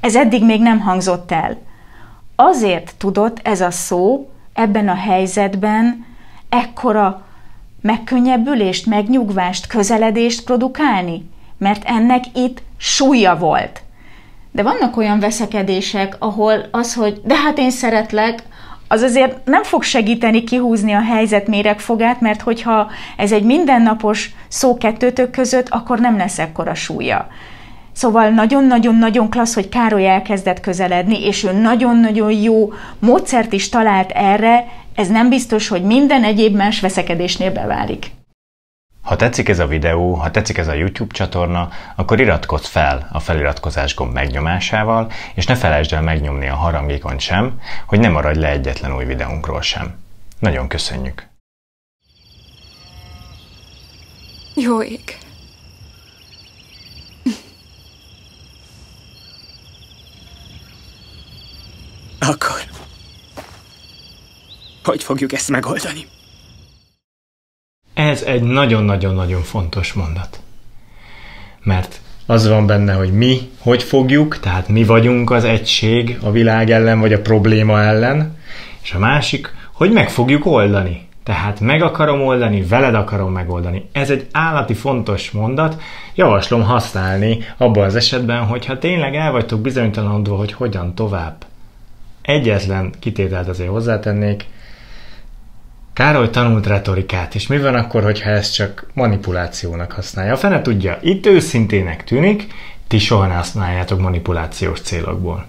ez 0.00 0.14
eddig 0.14 0.44
még 0.44 0.60
nem 0.60 0.80
hangzott 0.80 1.32
el. 1.32 1.58
Azért 2.36 2.94
tudott 2.98 3.40
ez 3.42 3.60
a 3.60 3.70
szó 3.70 4.30
ebben 4.52 4.88
a 4.88 4.94
helyzetben 4.94 6.06
ekkora 6.48 7.26
megkönnyebbülést, 7.80 8.86
megnyugvást, 8.86 9.66
közeledést 9.66 10.44
produkálni? 10.44 11.30
Mert 11.58 11.84
ennek 11.84 12.24
itt 12.34 12.62
súlya 12.76 13.36
volt. 13.36 13.83
De 14.54 14.62
vannak 14.62 14.96
olyan 14.96 15.20
veszekedések, 15.20 16.16
ahol 16.18 16.66
az, 16.70 16.94
hogy 16.94 17.20
de 17.24 17.34
hát 17.34 17.58
én 17.58 17.70
szeretlek, 17.70 18.42
az 18.88 19.02
azért 19.02 19.44
nem 19.44 19.62
fog 19.62 19.82
segíteni 19.82 20.44
kihúzni 20.44 20.92
a 20.92 21.02
helyzet 21.02 21.46
méregfogát, 21.46 22.20
mert 22.20 22.42
hogyha 22.42 22.90
ez 23.16 23.32
egy 23.32 23.44
mindennapos 23.44 24.30
szó 24.48 24.78
kettőtök 24.78 25.30
között, 25.30 25.68
akkor 25.68 25.98
nem 25.98 26.16
lesz 26.16 26.38
ekkora 26.38 26.74
súlya. 26.74 27.26
Szóval 27.92 28.28
nagyon-nagyon-nagyon 28.28 29.30
klassz, 29.30 29.54
hogy 29.54 29.68
Károly 29.68 30.08
elkezdett 30.08 30.60
közeledni, 30.60 31.24
és 31.26 31.44
ő 31.44 31.52
nagyon-nagyon 31.52 32.32
jó 32.32 32.72
módszert 32.98 33.52
is 33.52 33.68
talált 33.68 34.10
erre, 34.10 34.66
ez 34.94 35.08
nem 35.08 35.28
biztos, 35.28 35.68
hogy 35.68 35.82
minden 35.82 36.24
egyéb 36.24 36.56
más 36.56 36.80
veszekedésnél 36.80 37.52
beválik. 37.52 38.10
Ha 39.04 39.16
tetszik 39.16 39.48
ez 39.48 39.58
a 39.58 39.66
videó, 39.66 40.14
ha 40.14 40.30
tetszik 40.30 40.58
ez 40.58 40.68
a 40.68 40.72
YouTube 40.72 41.14
csatorna, 41.14 41.68
akkor 41.94 42.20
iratkozz 42.20 42.66
fel 42.66 43.08
a 43.12 43.20
feliratkozás 43.20 43.94
gomb 43.94 44.12
megnyomásával, 44.12 45.10
és 45.34 45.46
ne 45.46 45.54
felejtsd 45.54 45.92
el 45.92 46.02
megnyomni 46.02 46.48
a 46.48 46.54
harangékon 46.54 47.18
sem, 47.18 47.60
hogy 47.86 47.98
ne 47.98 48.08
maradj 48.08 48.38
le 48.38 48.48
egyetlen 48.48 48.94
új 48.94 49.04
videónkról 49.04 49.62
sem. 49.62 49.94
Nagyon 50.38 50.68
köszönjük! 50.68 51.26
Jó 54.54 54.82
ég. 54.82 55.18
Akkor... 62.20 62.60
Hogy 64.84 65.02
fogjuk 65.02 65.32
ezt 65.32 65.48
megoldani? 65.48 66.06
Ez 67.94 68.22
egy 68.22 68.42
nagyon-nagyon-nagyon 68.42 69.42
fontos 69.42 69.92
mondat. 69.92 70.40
Mert 71.62 72.00
az 72.26 72.48
van 72.48 72.66
benne, 72.66 72.92
hogy 72.92 73.12
mi 73.12 73.38
hogy 73.58 73.82
fogjuk, 73.82 74.38
tehát 74.38 74.68
mi 74.68 74.84
vagyunk 74.84 75.30
az 75.30 75.44
egység 75.44 76.18
a 76.22 76.30
világ 76.30 76.70
ellen, 76.70 77.00
vagy 77.00 77.12
a 77.12 77.20
probléma 77.20 77.80
ellen, 77.80 78.36
és 78.82 78.92
a 78.92 78.98
másik, 78.98 79.54
hogy 79.72 79.92
meg 79.92 80.10
fogjuk 80.10 80.46
oldani. 80.46 81.08
Tehát 81.22 81.60
meg 81.60 81.82
akarom 81.82 82.20
oldani, 82.20 82.62
veled 82.62 82.94
akarom 82.94 83.32
megoldani. 83.32 83.88
Ez 83.92 84.10
egy 84.10 84.26
állati 84.32 84.74
fontos 84.74 85.30
mondat, 85.30 85.82
javaslom 86.14 86.62
használni 86.62 87.38
abban 87.56 87.84
az 87.84 87.96
esetben, 87.96 88.44
hogyha 88.46 88.78
tényleg 88.78 89.14
el 89.14 89.32
vagytok 89.32 89.60
bizonytalanodva, 89.60 90.36
hogy 90.36 90.52
hogyan 90.52 90.94
tovább. 90.94 91.44
Egyetlen 92.22 92.92
kitételt 92.98 93.48
azért 93.48 93.70
hozzátennék, 93.70 94.46
Károly 95.94 96.30
tanult 96.30 96.66
retorikát, 96.66 97.34
és 97.34 97.46
mi 97.46 97.58
van 97.58 97.74
akkor, 97.74 98.02
hogyha 98.02 98.30
ezt 98.30 98.54
csak 98.54 98.86
manipulációnak 98.94 99.92
használja? 99.92 100.32
A 100.32 100.36
fene 100.36 100.62
tudja, 100.62 100.98
itt 101.02 101.26
őszintének 101.26 102.04
tűnik, 102.04 102.46
ti 102.86 102.98
soha 102.98 103.26
ne 103.26 103.34
használjátok 103.34 104.00
manipulációs 104.00 104.80
célokból. 104.80 105.46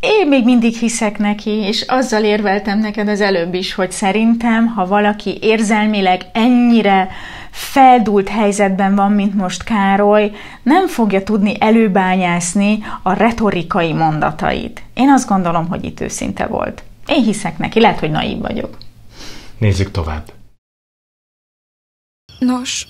Én 0.00 0.28
még 0.28 0.44
mindig 0.44 0.74
hiszek 0.74 1.18
neki, 1.18 1.50
és 1.50 1.84
azzal 1.88 2.24
érveltem 2.24 2.78
neked 2.78 3.08
az 3.08 3.20
előbb 3.20 3.54
is, 3.54 3.74
hogy 3.74 3.92
szerintem, 3.92 4.66
ha 4.66 4.86
valaki 4.86 5.38
érzelmileg 5.40 6.22
ennyire 6.32 7.08
feldult 7.50 8.28
helyzetben 8.28 8.94
van, 8.94 9.12
mint 9.12 9.34
most 9.34 9.64
Károly, 9.64 10.30
nem 10.62 10.86
fogja 10.86 11.22
tudni 11.22 11.56
előbányászni 11.60 12.78
a 13.02 13.12
retorikai 13.12 13.92
mondatait. 13.92 14.82
Én 14.94 15.10
azt 15.10 15.28
gondolom, 15.28 15.68
hogy 15.68 15.84
itt 15.84 16.00
őszinte 16.00 16.46
volt. 16.46 16.82
Én 17.06 17.22
hiszek 17.22 17.58
neki, 17.58 17.80
lehet, 17.80 17.98
hogy 17.98 18.10
naív 18.10 18.38
vagyok. 18.38 18.76
Nézzük 19.58 19.90
tovább. 19.90 20.32
Nos, 22.38 22.86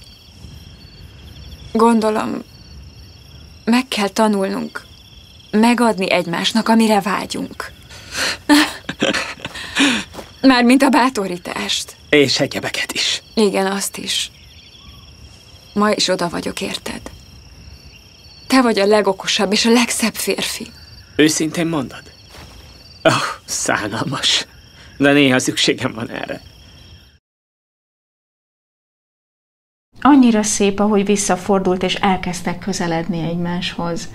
gondolom, 1.72 2.42
meg 3.64 3.88
kell 3.88 4.09
tanulnunk 4.09 4.87
megadni 5.50 6.11
egymásnak, 6.11 6.68
amire 6.68 7.00
vágyunk. 7.00 7.72
Mármint 10.40 10.83
a 10.83 10.88
bátorítást. 10.88 11.96
És 12.09 12.40
egyebeket 12.40 12.92
is. 12.92 13.22
Igen, 13.35 13.66
azt 13.66 13.96
is. 13.96 14.31
Ma 15.72 15.90
is 15.90 16.09
oda 16.09 16.28
vagyok, 16.28 16.61
érted? 16.61 17.00
Te 18.46 18.62
vagy 18.62 18.78
a 18.78 18.87
legokosabb 18.87 19.52
és 19.52 19.64
a 19.64 19.70
legszebb 19.70 20.14
férfi. 20.14 20.66
Őszintén 21.16 21.66
mondod? 21.66 22.02
Oh, 23.02 23.22
szánalmas. 23.44 24.46
De 24.96 25.12
néha 25.12 25.38
szükségem 25.38 25.92
van 25.92 26.11
erre. 26.11 26.42
Annyira 30.00 30.42
szép, 30.42 30.80
ahogy 30.80 31.04
visszafordult, 31.04 31.82
és 31.82 31.94
elkezdtek 31.94 32.58
közeledni 32.58 33.22
egymáshoz. 33.22 34.08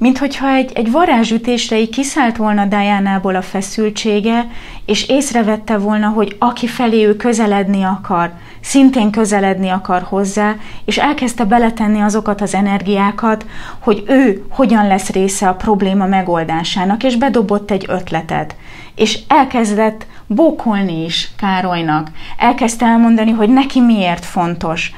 Mint 0.00 0.18
hogyha 0.18 0.48
egy, 0.48 0.72
egy 0.74 0.90
varázsütésre 0.90 1.80
így 1.80 1.90
kiszállt 1.90 2.36
volna 2.36 2.64
Diánából 2.64 3.34
a 3.34 3.42
feszültsége, 3.42 4.46
és 4.86 5.08
észrevette 5.08 5.78
volna, 5.78 6.08
hogy 6.08 6.36
aki 6.38 6.66
felé 6.66 7.06
ő 7.06 7.16
közeledni 7.16 7.82
akar, 7.82 8.32
szintén 8.60 9.10
közeledni 9.10 9.68
akar 9.68 10.02
hozzá, 10.02 10.56
és 10.84 10.98
elkezdte 10.98 11.44
beletenni 11.44 12.00
azokat 12.00 12.40
az 12.40 12.54
energiákat, 12.54 13.46
hogy 13.78 14.04
ő 14.06 14.44
hogyan 14.50 14.86
lesz 14.86 15.10
része 15.10 15.48
a 15.48 15.54
probléma 15.54 16.06
megoldásának, 16.06 17.02
és 17.02 17.16
bedobott 17.16 17.70
egy 17.70 17.84
ötletet. 17.88 18.56
És 18.94 19.18
elkezdett 19.28 20.06
bókolni 20.34 21.04
is 21.04 21.28
Károlynak. 21.36 22.10
Elkezdte 22.36 22.86
elmondani, 22.86 23.30
hogy 23.30 23.48
neki 23.48 23.80
miért 23.80 24.24
fontos. 24.24 24.92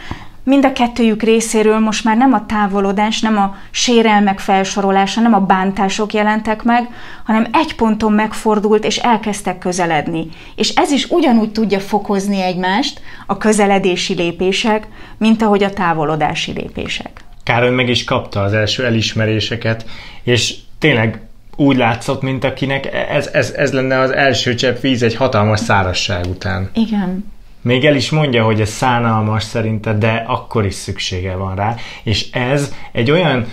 Mind 0.44 0.64
a 0.64 0.72
kettőjük 0.72 1.22
részéről 1.22 1.78
most 1.78 2.04
már 2.04 2.16
nem 2.16 2.32
a 2.32 2.46
távolodás, 2.46 3.20
nem 3.20 3.36
a 3.36 3.56
sérelmek 3.70 4.38
felsorolása, 4.38 5.20
nem 5.20 5.34
a 5.34 5.40
bántások 5.40 6.12
jelentek 6.12 6.62
meg, 6.62 6.88
hanem 7.24 7.46
egy 7.52 7.74
ponton 7.74 8.12
megfordult, 8.12 8.84
és 8.84 8.96
elkezdtek 8.96 9.58
közeledni. 9.58 10.28
És 10.56 10.68
ez 10.68 10.90
is 10.90 11.10
ugyanúgy 11.10 11.52
tudja 11.52 11.80
fokozni 11.80 12.40
egymást, 12.40 13.00
a 13.26 13.38
közeledési 13.38 14.14
lépések, 14.14 14.88
mint 15.18 15.42
ahogy 15.42 15.62
a 15.62 15.72
távolodási 15.72 16.52
lépések. 16.52 17.24
Károly 17.42 17.70
meg 17.70 17.88
is 17.88 18.04
kapta 18.04 18.42
az 18.42 18.52
első 18.52 18.84
elismeréseket, 18.84 19.84
és 20.22 20.54
tényleg 20.78 21.20
úgy 21.56 21.76
látszott, 21.76 22.22
mint 22.22 22.44
akinek 22.44 22.94
ez, 23.10 23.26
ez, 23.26 23.50
ez 23.50 23.72
lenne 23.72 23.98
az 23.98 24.10
első 24.10 24.54
csepp 24.54 24.80
víz 24.80 25.02
egy 25.02 25.14
hatalmas 25.14 25.60
szárasság 25.60 26.26
után. 26.26 26.70
Igen. 26.74 27.32
Még 27.62 27.84
el 27.84 27.94
is 27.94 28.10
mondja, 28.10 28.44
hogy 28.44 28.60
ez 28.60 28.68
szánalmas 28.68 29.42
szerinte, 29.42 29.92
de 29.94 30.24
akkor 30.26 30.66
is 30.66 30.74
szüksége 30.74 31.34
van 31.34 31.54
rá, 31.54 31.76
és 32.02 32.30
ez 32.30 32.72
egy 32.92 33.10
olyan, 33.10 33.46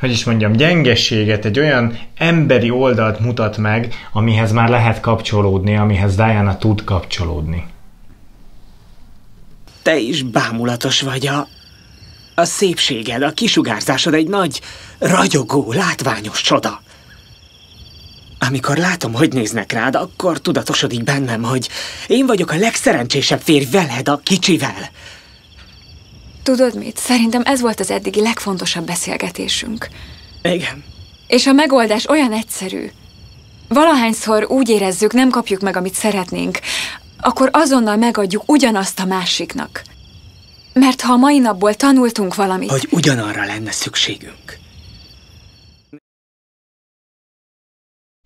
hogy 0.00 0.10
is 0.10 0.24
mondjam, 0.24 0.52
gyengességet, 0.52 1.44
egy 1.44 1.58
olyan 1.58 1.98
emberi 2.16 2.70
oldalt 2.70 3.20
mutat 3.20 3.56
meg, 3.56 3.94
amihez 4.12 4.52
már 4.52 4.68
lehet 4.68 5.00
kapcsolódni, 5.00 5.76
amihez 5.76 6.16
Diana 6.16 6.58
tud 6.58 6.84
kapcsolódni. 6.84 7.66
Te 9.82 9.98
is 9.98 10.22
bámulatos 10.22 11.00
vagy 11.00 11.26
a... 11.26 11.46
A 12.34 12.44
szépséged, 12.44 13.22
a 13.22 13.30
kisugárzásod 13.30 14.14
egy 14.14 14.28
nagy, 14.28 14.60
ragyogó, 14.98 15.72
látványos 15.72 16.40
csoda. 16.40 16.80
Amikor 18.38 18.76
látom, 18.76 19.12
hogy 19.12 19.32
néznek 19.32 19.72
rád, 19.72 19.94
akkor 19.94 20.40
tudatosodik 20.40 21.04
bennem, 21.04 21.42
hogy 21.42 21.68
én 22.06 22.26
vagyok 22.26 22.50
a 22.50 22.56
legszerencsésebb 22.56 23.40
férj 23.40 23.64
veled, 23.64 24.08
a 24.08 24.20
kicsivel. 24.22 24.90
Tudod 26.42 26.74
mit? 26.74 26.96
Szerintem 26.96 27.42
ez 27.44 27.60
volt 27.60 27.80
az 27.80 27.90
eddigi 27.90 28.20
legfontosabb 28.20 28.86
beszélgetésünk. 28.86 29.88
Igen. 30.42 30.84
És 31.26 31.46
a 31.46 31.52
megoldás 31.52 32.06
olyan 32.06 32.32
egyszerű. 32.32 32.90
Valahányszor 33.68 34.44
úgy 34.44 34.68
érezzük, 34.68 35.12
nem 35.12 35.30
kapjuk 35.30 35.60
meg, 35.60 35.76
amit 35.76 35.94
szeretnénk, 35.94 36.58
akkor 37.20 37.48
azonnal 37.52 37.96
megadjuk 37.96 38.42
ugyanazt 38.46 39.00
a 39.00 39.04
másiknak. 39.04 39.82
Mert 40.72 41.00
ha 41.00 41.12
a 41.12 41.16
mai 41.16 41.38
napból 41.38 41.74
tanultunk 41.74 42.34
valamit... 42.34 42.70
Hogy 42.70 42.88
ugyanarra 42.90 43.44
lenne 43.44 43.70
szükségünk. 43.70 44.58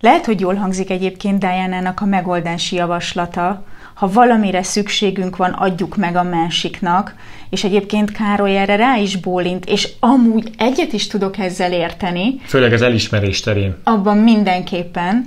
Lehet, 0.02 0.26
hogy 0.26 0.40
jól 0.40 0.54
hangzik 0.54 0.90
egyébként 0.90 1.38
diana 1.38 1.92
a 1.96 2.04
megoldási 2.04 2.76
javaslata, 2.76 3.64
ha 3.94 4.10
valamire 4.12 4.62
szükségünk 4.62 5.36
van, 5.36 5.50
adjuk 5.50 5.96
meg 5.96 6.16
a 6.16 6.22
másiknak, 6.22 7.14
és 7.50 7.64
egyébként 7.64 8.12
Károly 8.12 8.56
erre 8.58 8.76
rá 8.76 8.96
is 8.96 9.16
bólint, 9.16 9.64
és 9.64 9.88
amúgy 10.00 10.50
egyet 10.58 10.92
is 10.92 11.06
tudok 11.06 11.38
ezzel 11.38 11.72
érteni. 11.72 12.40
Főleg 12.44 12.72
az 12.72 12.82
elismerés 12.82 13.40
terén. 13.40 13.76
Abban 13.84 14.16
mindenképpen, 14.16 15.26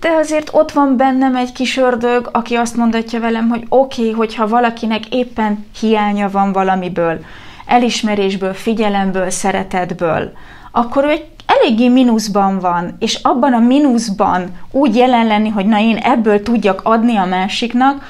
de 0.00 0.08
azért 0.08 0.50
ott 0.52 0.72
van 0.72 0.96
bennem 0.96 1.36
egy 1.36 1.52
kis 1.52 1.76
ördög, 1.76 2.28
aki 2.32 2.54
azt 2.54 2.76
mondatja 2.76 3.20
velem, 3.20 3.48
hogy 3.48 3.64
oké, 3.68 4.00
okay, 4.00 4.12
hogyha 4.12 4.48
valakinek 4.48 5.08
éppen 5.08 5.66
hiánya 5.80 6.30
van 6.30 6.52
valamiből, 6.52 7.24
elismerésből, 7.66 8.54
figyelemből, 8.54 9.30
szeretetből, 9.30 10.32
akkor 10.72 11.04
ő 11.04 11.08
egy 11.08 11.26
eléggé 11.46 11.88
mínuszban 11.88 12.58
van, 12.58 12.96
és 12.98 13.14
abban 13.22 13.52
a 13.52 13.58
mínuszban 13.58 14.56
úgy 14.70 14.96
jelen 14.96 15.26
lenni, 15.26 15.48
hogy 15.48 15.66
na 15.66 15.78
én 15.78 15.96
ebből 15.96 16.42
tudjak 16.42 16.80
adni 16.84 17.16
a 17.16 17.24
másiknak, 17.24 18.04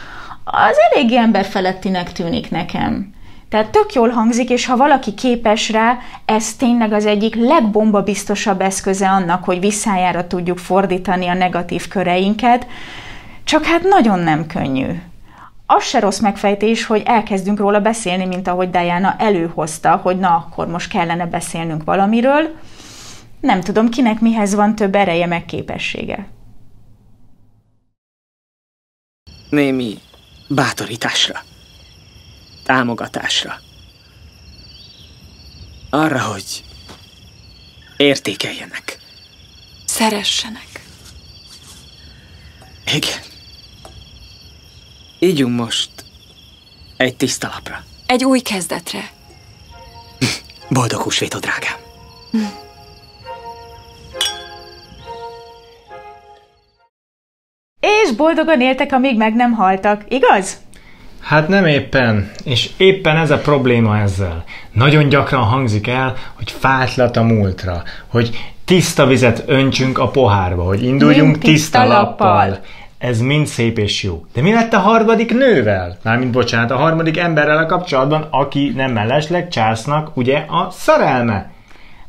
az 0.44 0.76
eléggé 0.90 1.16
emberfelettinek 1.16 2.12
tűnik 2.12 2.50
nekem. 2.50 3.10
Tehát 3.48 3.70
tök 3.70 3.92
jól 3.92 4.08
hangzik, 4.08 4.50
és 4.50 4.66
ha 4.66 4.76
valaki 4.76 5.14
képes 5.14 5.70
rá, 5.70 5.98
ez 6.24 6.54
tényleg 6.54 6.92
az 6.92 7.06
egyik 7.06 7.34
legbomba 7.34 8.02
biztosabb 8.02 8.60
eszköze 8.60 9.08
annak, 9.08 9.44
hogy 9.44 9.60
visszájára 9.60 10.26
tudjuk 10.26 10.58
fordítani 10.58 11.26
a 11.26 11.34
negatív 11.34 11.88
köreinket, 11.88 12.66
csak 13.44 13.64
hát 13.64 13.82
nagyon 13.82 14.18
nem 14.18 14.46
könnyű. 14.46 14.86
Az 15.74 15.84
se 15.84 15.98
rossz 15.98 16.18
megfejtés, 16.18 16.84
hogy 16.84 17.02
elkezdünk 17.04 17.58
róla 17.58 17.80
beszélni, 17.80 18.24
mint 18.24 18.48
ahogy 18.48 18.70
Diana 18.70 19.16
előhozta, 19.18 19.96
hogy 19.96 20.18
na, 20.18 20.34
akkor 20.34 20.66
most 20.66 20.90
kellene 20.90 21.26
beszélnünk 21.26 21.84
valamiről. 21.84 22.54
Nem 23.40 23.60
tudom, 23.60 23.88
kinek 23.88 24.20
mihez 24.20 24.54
van 24.54 24.74
több 24.74 24.94
ereje 24.94 25.26
meg 25.26 25.44
képessége. 25.44 26.28
Némi 29.50 29.98
bátorításra 30.48 31.40
támogatásra. 32.64 33.54
Arra, 35.90 36.20
hogy 36.20 36.64
értékeljenek. 37.96 38.98
Szeressenek. 39.84 40.84
Igen. 42.94 43.31
Ígyunk 45.24 45.56
most 45.58 45.90
egy 46.96 47.16
tiszta 47.16 47.48
lapra. 47.54 47.84
Egy 48.06 48.24
új 48.24 48.40
kezdetre. 48.40 49.00
Boldog 50.70 51.00
húsvétot, 51.00 51.40
drágám. 51.40 51.78
És 57.80 58.12
boldogan 58.16 58.60
éltek, 58.60 58.92
amíg 58.92 59.16
meg 59.16 59.34
nem 59.34 59.52
haltak, 59.52 60.04
igaz? 60.08 60.60
Hát 61.20 61.48
nem 61.48 61.66
éppen, 61.66 62.30
és 62.44 62.70
éppen 62.76 63.16
ez 63.16 63.30
a 63.30 63.38
probléma 63.38 63.98
ezzel. 63.98 64.44
Nagyon 64.72 65.08
gyakran 65.08 65.44
hangzik 65.44 65.86
el, 65.86 66.16
hogy 66.32 66.50
fátlat 66.50 67.16
a 67.16 67.22
múltra, 67.22 67.82
hogy 68.06 68.52
tiszta 68.64 69.06
vizet 69.06 69.42
öntsünk 69.46 69.98
a 69.98 70.08
pohárba, 70.08 70.62
hogy 70.62 70.82
induljunk 70.82 71.38
tiszta, 71.38 71.50
tiszta 71.50 71.84
lappal. 71.84 72.48
lappal. 72.48 72.60
Ez 73.02 73.20
mind 73.20 73.46
szép 73.46 73.78
és 73.78 74.02
jó. 74.02 74.24
De 74.32 74.42
mi 74.42 74.52
lett 74.52 74.72
a 74.72 74.78
harmadik 74.78 75.34
nővel? 75.34 75.96
Mármint 76.02 76.30
bocsánat, 76.30 76.70
a 76.70 76.76
harmadik 76.76 77.18
emberrel 77.18 77.58
a 77.58 77.66
kapcsolatban, 77.66 78.26
aki 78.30 78.72
nem 78.76 78.92
mellesleg 78.92 79.48
Charlesnak 79.48 80.16
ugye 80.16 80.38
a 80.38 80.70
szerelme. 80.70 81.50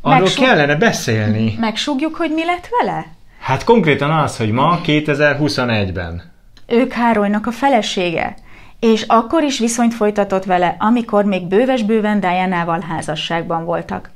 Arról 0.01 0.19
Megsug... 0.19 0.43
kellene 0.43 0.75
beszélni. 0.75 1.55
Megsugjuk, 1.59 2.15
hogy 2.15 2.31
mi 2.31 2.45
lett 2.45 2.69
vele? 2.79 3.05
Hát 3.39 3.63
konkrétan 3.63 4.11
az, 4.11 4.37
hogy 4.37 4.51
ma 4.51 4.79
2021-ben. 4.85 6.31
Ő 6.67 6.87
Károlynak 6.87 7.47
a 7.47 7.51
felesége 7.51 8.35
és 8.79 9.01
akkor 9.07 9.43
is 9.43 9.59
viszonyt 9.59 9.93
folytatott 9.93 10.43
vele, 10.43 10.75
amikor 10.79 11.25
még 11.25 11.47
bőves-bőven 11.47 12.19
Diana-val 12.19 12.83
házasságban 12.89 13.65
voltak. 13.65 14.09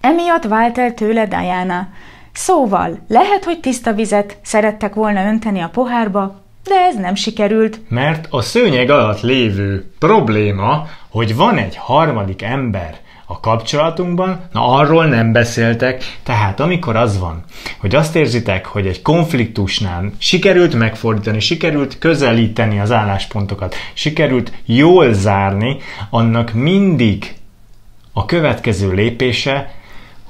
Emiatt 0.00 0.44
vált 0.44 0.78
el 0.78 0.94
tőle 0.94 1.26
Diana. 1.26 1.88
Szóval, 2.34 2.98
lehet, 3.08 3.44
hogy 3.44 3.60
tiszta 3.60 3.92
vizet 3.92 4.38
szerettek 4.42 4.94
volna 4.94 5.26
önteni 5.26 5.60
a 5.60 5.68
pohárba, 5.68 6.42
de 6.64 6.74
ez 6.74 6.96
nem 6.96 7.14
sikerült. 7.14 7.80
Mert 7.88 8.26
a 8.30 8.40
szőnyeg 8.40 8.90
alatt 8.90 9.20
lévő 9.20 9.92
probléma, 9.98 10.86
hogy 11.08 11.36
van 11.36 11.56
egy 11.58 11.76
harmadik 11.76 12.42
ember, 12.42 13.02
a 13.26 13.40
kapcsolatunkban, 13.40 14.40
na 14.52 14.66
arról 14.66 15.06
nem 15.06 15.32
beszéltek, 15.32 16.18
tehát 16.22 16.60
amikor 16.60 16.96
az 16.96 17.18
van, 17.18 17.44
hogy 17.78 17.94
azt 17.94 18.16
érzitek, 18.16 18.66
hogy 18.66 18.86
egy 18.86 19.02
konfliktusnál 19.02 20.10
sikerült 20.18 20.74
megfordítani, 20.74 21.40
sikerült 21.40 21.98
közelíteni 21.98 22.80
az 22.80 22.90
álláspontokat, 22.92 23.74
sikerült 23.94 24.52
jól 24.64 25.12
zárni, 25.12 25.76
annak 26.10 26.52
mindig 26.52 27.34
a 28.12 28.24
következő 28.24 28.92
lépése, 28.92 29.74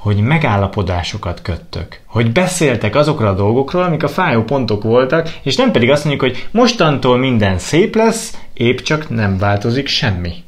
hogy 0.04 0.20
megállapodásokat 0.20 1.42
köttök, 1.42 2.00
hogy 2.06 2.32
beszéltek 2.32 2.94
azokról 2.94 3.28
a 3.28 3.34
dolgokról, 3.34 3.82
amik 3.82 4.02
a 4.02 4.08
fájó 4.08 4.42
pontok 4.42 4.82
voltak, 4.82 5.38
és 5.42 5.56
nem 5.56 5.70
pedig 5.70 5.90
azt 5.90 6.04
mondjuk, 6.04 6.30
hogy 6.30 6.48
mostantól 6.50 7.18
minden 7.18 7.58
szép 7.58 7.94
lesz, 7.94 8.38
épp 8.54 8.78
csak 8.78 9.08
nem 9.08 9.38
változik 9.38 9.86
semmi. 9.86 10.43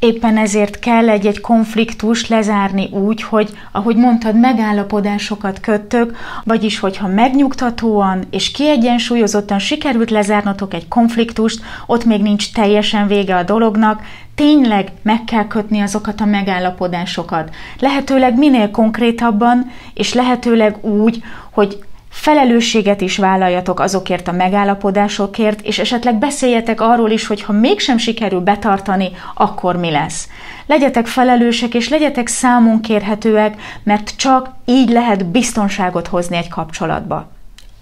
Éppen 0.00 0.36
ezért 0.36 0.78
kell 0.78 1.08
egy-egy 1.08 1.40
konfliktus 1.40 2.28
lezárni 2.28 2.88
úgy, 2.92 3.22
hogy, 3.22 3.50
ahogy 3.72 3.96
mondtad, 3.96 4.40
megállapodásokat 4.40 5.60
köttök, 5.60 6.16
vagyis 6.44 6.78
hogyha 6.78 7.08
megnyugtatóan 7.08 8.24
és 8.30 8.50
kiegyensúlyozottan 8.50 9.58
sikerült 9.58 10.10
lezárnotok 10.10 10.74
egy 10.74 10.88
konfliktust, 10.88 11.62
ott 11.86 12.04
még 12.04 12.22
nincs 12.22 12.52
teljesen 12.52 13.06
vége 13.06 13.36
a 13.36 13.42
dolognak, 13.42 14.02
tényleg 14.34 14.92
meg 15.02 15.24
kell 15.24 15.46
kötni 15.46 15.80
azokat 15.80 16.20
a 16.20 16.24
megállapodásokat. 16.24 17.54
Lehetőleg 17.78 18.38
minél 18.38 18.70
konkrétabban, 18.70 19.70
és 19.94 20.14
lehetőleg 20.14 20.84
úgy, 20.84 21.22
hogy 21.50 21.78
felelősséget 22.10 23.00
is 23.00 23.16
vállaljatok 23.16 23.80
azokért 23.80 24.28
a 24.28 24.32
megállapodásokért, 24.32 25.60
és 25.60 25.78
esetleg 25.78 26.18
beszéljetek 26.18 26.80
arról 26.80 27.10
is, 27.10 27.26
hogy 27.26 27.42
ha 27.42 27.52
mégsem 27.52 27.98
sikerül 27.98 28.40
betartani, 28.40 29.10
akkor 29.34 29.76
mi 29.76 29.90
lesz. 29.90 30.28
Legyetek 30.66 31.06
felelősek, 31.06 31.74
és 31.74 31.88
legyetek 31.88 32.26
számon 32.26 32.80
kérhetőek, 32.80 33.60
mert 33.82 34.16
csak 34.16 34.50
így 34.64 34.90
lehet 34.90 35.26
biztonságot 35.26 36.06
hozni 36.06 36.36
egy 36.36 36.48
kapcsolatba. 36.48 37.28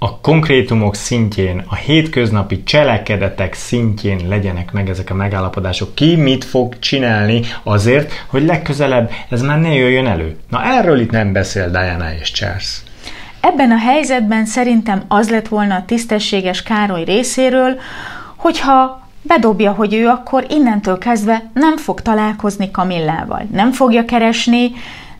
A 0.00 0.20
konkrétumok 0.20 0.94
szintjén, 0.94 1.64
a 1.66 1.74
hétköznapi 1.74 2.62
cselekedetek 2.62 3.54
szintjén 3.54 4.28
legyenek 4.28 4.72
meg 4.72 4.88
ezek 4.88 5.10
a 5.10 5.14
megállapodások. 5.14 5.94
Ki 5.94 6.16
mit 6.16 6.44
fog 6.44 6.78
csinálni 6.78 7.40
azért, 7.62 8.12
hogy 8.26 8.44
legközelebb 8.44 9.10
ez 9.28 9.42
már 9.42 9.60
ne 9.60 9.74
jöjjön 9.74 10.06
elő. 10.06 10.36
Na 10.48 10.64
erről 10.64 11.00
itt 11.00 11.10
nem 11.10 11.32
beszél 11.32 11.70
Diana 11.70 12.14
és 12.20 12.30
Charles. 12.30 12.82
Ebben 13.40 13.70
a 13.70 13.78
helyzetben 13.78 14.46
szerintem 14.46 15.02
az 15.08 15.30
lett 15.30 15.48
volna 15.48 15.74
a 15.74 15.84
tisztességes 15.84 16.62
Károly 16.62 17.04
részéről, 17.04 17.80
hogyha 18.36 19.06
bedobja, 19.22 19.72
hogy 19.72 19.94
ő 19.94 20.06
akkor 20.08 20.46
innentől 20.48 20.98
kezdve 20.98 21.42
nem 21.52 21.76
fog 21.76 22.02
találkozni 22.02 22.70
Kamillával, 22.70 23.46
nem 23.52 23.72
fogja 23.72 24.04
keresni, 24.04 24.72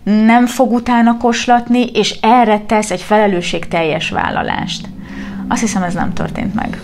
nem 0.02 0.46
fog 0.46 0.72
utána 0.72 1.16
koslatni, 1.16 1.85
és 1.87 2.18
erre 2.20 2.59
tesz 2.59 2.90
egy 2.90 3.02
felelősségteljes 3.02 4.11
vállalást. 4.11 4.88
Azt 5.48 5.61
hiszem, 5.61 5.83
ez 5.83 5.94
nem 5.94 6.12
történt 6.12 6.54
meg. 6.54 6.81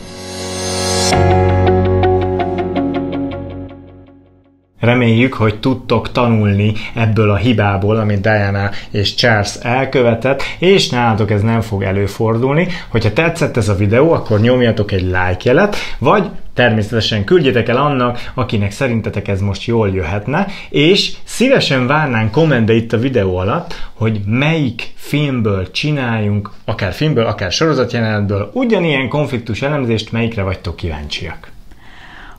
Reméljük, 4.84 5.34
hogy 5.34 5.60
tudtok 5.60 6.12
tanulni 6.12 6.72
ebből 6.94 7.30
a 7.30 7.36
hibából, 7.36 7.96
amit 7.96 8.20
Diana 8.20 8.70
és 8.90 9.14
Charles 9.14 9.54
elkövetett, 9.62 10.42
és 10.58 10.88
nálatok 10.88 11.30
ez 11.30 11.42
nem 11.42 11.60
fog 11.60 11.82
előfordulni. 11.82 12.68
Hogyha 12.88 13.12
tetszett 13.12 13.56
ez 13.56 13.68
a 13.68 13.74
videó, 13.74 14.12
akkor 14.12 14.40
nyomjatok 14.40 14.92
egy 14.92 15.02
like 15.02 15.38
jelet, 15.42 15.76
vagy 15.98 16.30
természetesen 16.54 17.24
küldjetek 17.24 17.68
el 17.68 17.76
annak, 17.76 18.30
akinek 18.34 18.70
szerintetek 18.70 19.28
ez 19.28 19.40
most 19.40 19.64
jól 19.64 19.90
jöhetne, 19.90 20.46
és 20.70 21.12
szívesen 21.24 21.86
várnánk 21.86 22.30
kommentbe 22.30 22.74
itt 22.74 22.92
a 22.92 22.98
videó 22.98 23.36
alatt, 23.36 23.74
hogy 23.94 24.20
melyik 24.26 24.92
filmből 24.94 25.70
csináljunk, 25.70 26.50
akár 26.64 26.92
filmből, 26.92 27.26
akár 27.26 27.52
sorozatjelenetből 27.52 28.50
ugyanilyen 28.52 29.08
konfliktus 29.08 29.62
elemzést, 29.62 30.12
melyikre 30.12 30.42
vagytok 30.42 30.76
kíváncsiak 30.76 31.53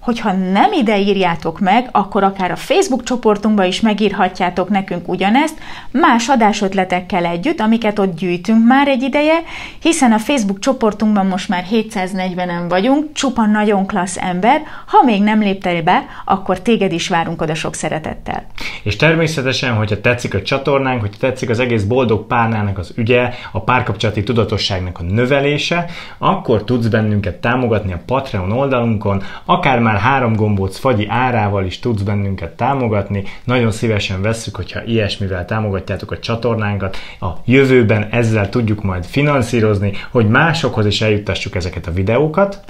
hogyha 0.06 0.32
nem 0.32 0.72
ide 0.72 1.00
írjátok 1.00 1.60
meg, 1.60 1.90
akkor 1.92 2.24
akár 2.24 2.52
a 2.52 2.56
Facebook 2.56 3.04
csoportunkba 3.04 3.64
is 3.64 3.82
megírhatjátok 3.82 4.70
nekünk 4.70 5.08
ugyanezt, 5.08 5.58
más 5.92 6.28
adásötletekkel 6.28 7.26
együtt, 7.26 7.60
amiket 7.60 8.00
ott 8.00 8.18
gyűjtünk 8.18 8.68
már 8.68 8.88
egy 8.88 9.02
ideje, 9.02 9.36
hiszen 9.82 10.12
a 10.12 10.18
Facebook 10.18 10.60
csoportunkban 10.60 11.26
most 11.26 11.50
már 11.50 11.66
740-en 11.72 12.66
vagyunk, 12.70 13.14
csupa 13.14 13.46
nagyon 13.46 13.86
klassz 13.86 14.18
ember, 14.18 14.62
ha 14.88 15.04
még 15.04 15.22
nem 15.22 15.40
léptél 15.40 15.82
be, 15.82 16.06
akkor 16.26 16.62
téged 16.62 16.92
is 16.92 17.08
várunk 17.08 17.42
oda 17.42 17.56
sok 17.56 17.74
szeretettel. 17.74 18.46
És 18.84 18.96
természetesen, 18.96 19.74
hogyha 19.74 20.02
tetszik 20.02 20.34
a 20.34 20.42
csatornánk, 20.42 21.02
hogyha 21.02 21.20
tetszik 21.20 21.50
az 21.50 21.60
egész 21.60 21.84
boldog 21.84 22.28
párnának 22.28 22.78
az 22.78 22.94
ügye, 22.96 23.30
a 23.52 23.60
párkapcsolati 23.60 24.24
tudatosságnak 24.24 25.00
a 25.00 25.04
növelése, 25.04 25.86
akkor 26.18 26.64
tudsz 26.64 26.88
bennünket 26.88 27.36
támogatni 27.36 27.94
a 27.94 28.02
Patreon 28.06 28.52
oldalunkon, 28.52 29.24
akár 29.46 29.80
már 29.96 30.04
három 30.04 30.36
gombóc 30.36 30.78
fagyi 30.78 31.08
árával 31.08 31.66
is 31.66 31.80
tudsz 31.80 32.02
bennünket 32.02 32.56
támogatni. 32.56 33.24
Nagyon 33.44 33.72
szívesen 33.72 34.22
vesszük, 34.22 34.56
hogyha 34.56 34.84
ilyesmivel 34.84 35.46
támogatjátok 35.46 36.12
a 36.12 36.20
csatornánkat. 36.20 36.98
A 37.20 37.28
jövőben 37.46 38.08
ezzel 38.12 38.50
tudjuk 38.50 38.84
majd 38.84 39.06
finanszírozni, 39.06 39.92
hogy 40.12 40.28
másokhoz 40.28 40.86
is 40.86 41.02
eljuttassuk 41.02 41.56
ezeket 41.56 41.88
a 41.88 41.92
videókat 41.92 42.64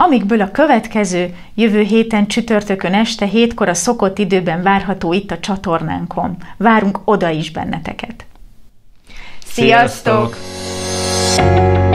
amikből 0.00 0.40
a 0.40 0.50
következő 0.50 1.34
jövő 1.54 1.80
héten 1.80 2.26
csütörtökön 2.26 2.94
este 2.94 3.26
hétkor 3.26 3.68
a 3.68 3.74
szokott 3.74 4.18
időben 4.18 4.62
várható 4.62 5.12
itt 5.12 5.30
a 5.30 5.38
csatornánkon. 5.38 6.36
Várunk 6.56 7.00
oda 7.04 7.28
is 7.28 7.50
benneteket. 7.50 8.26
Sziasztok! 9.44 10.36
Sziasztok! 10.36 11.87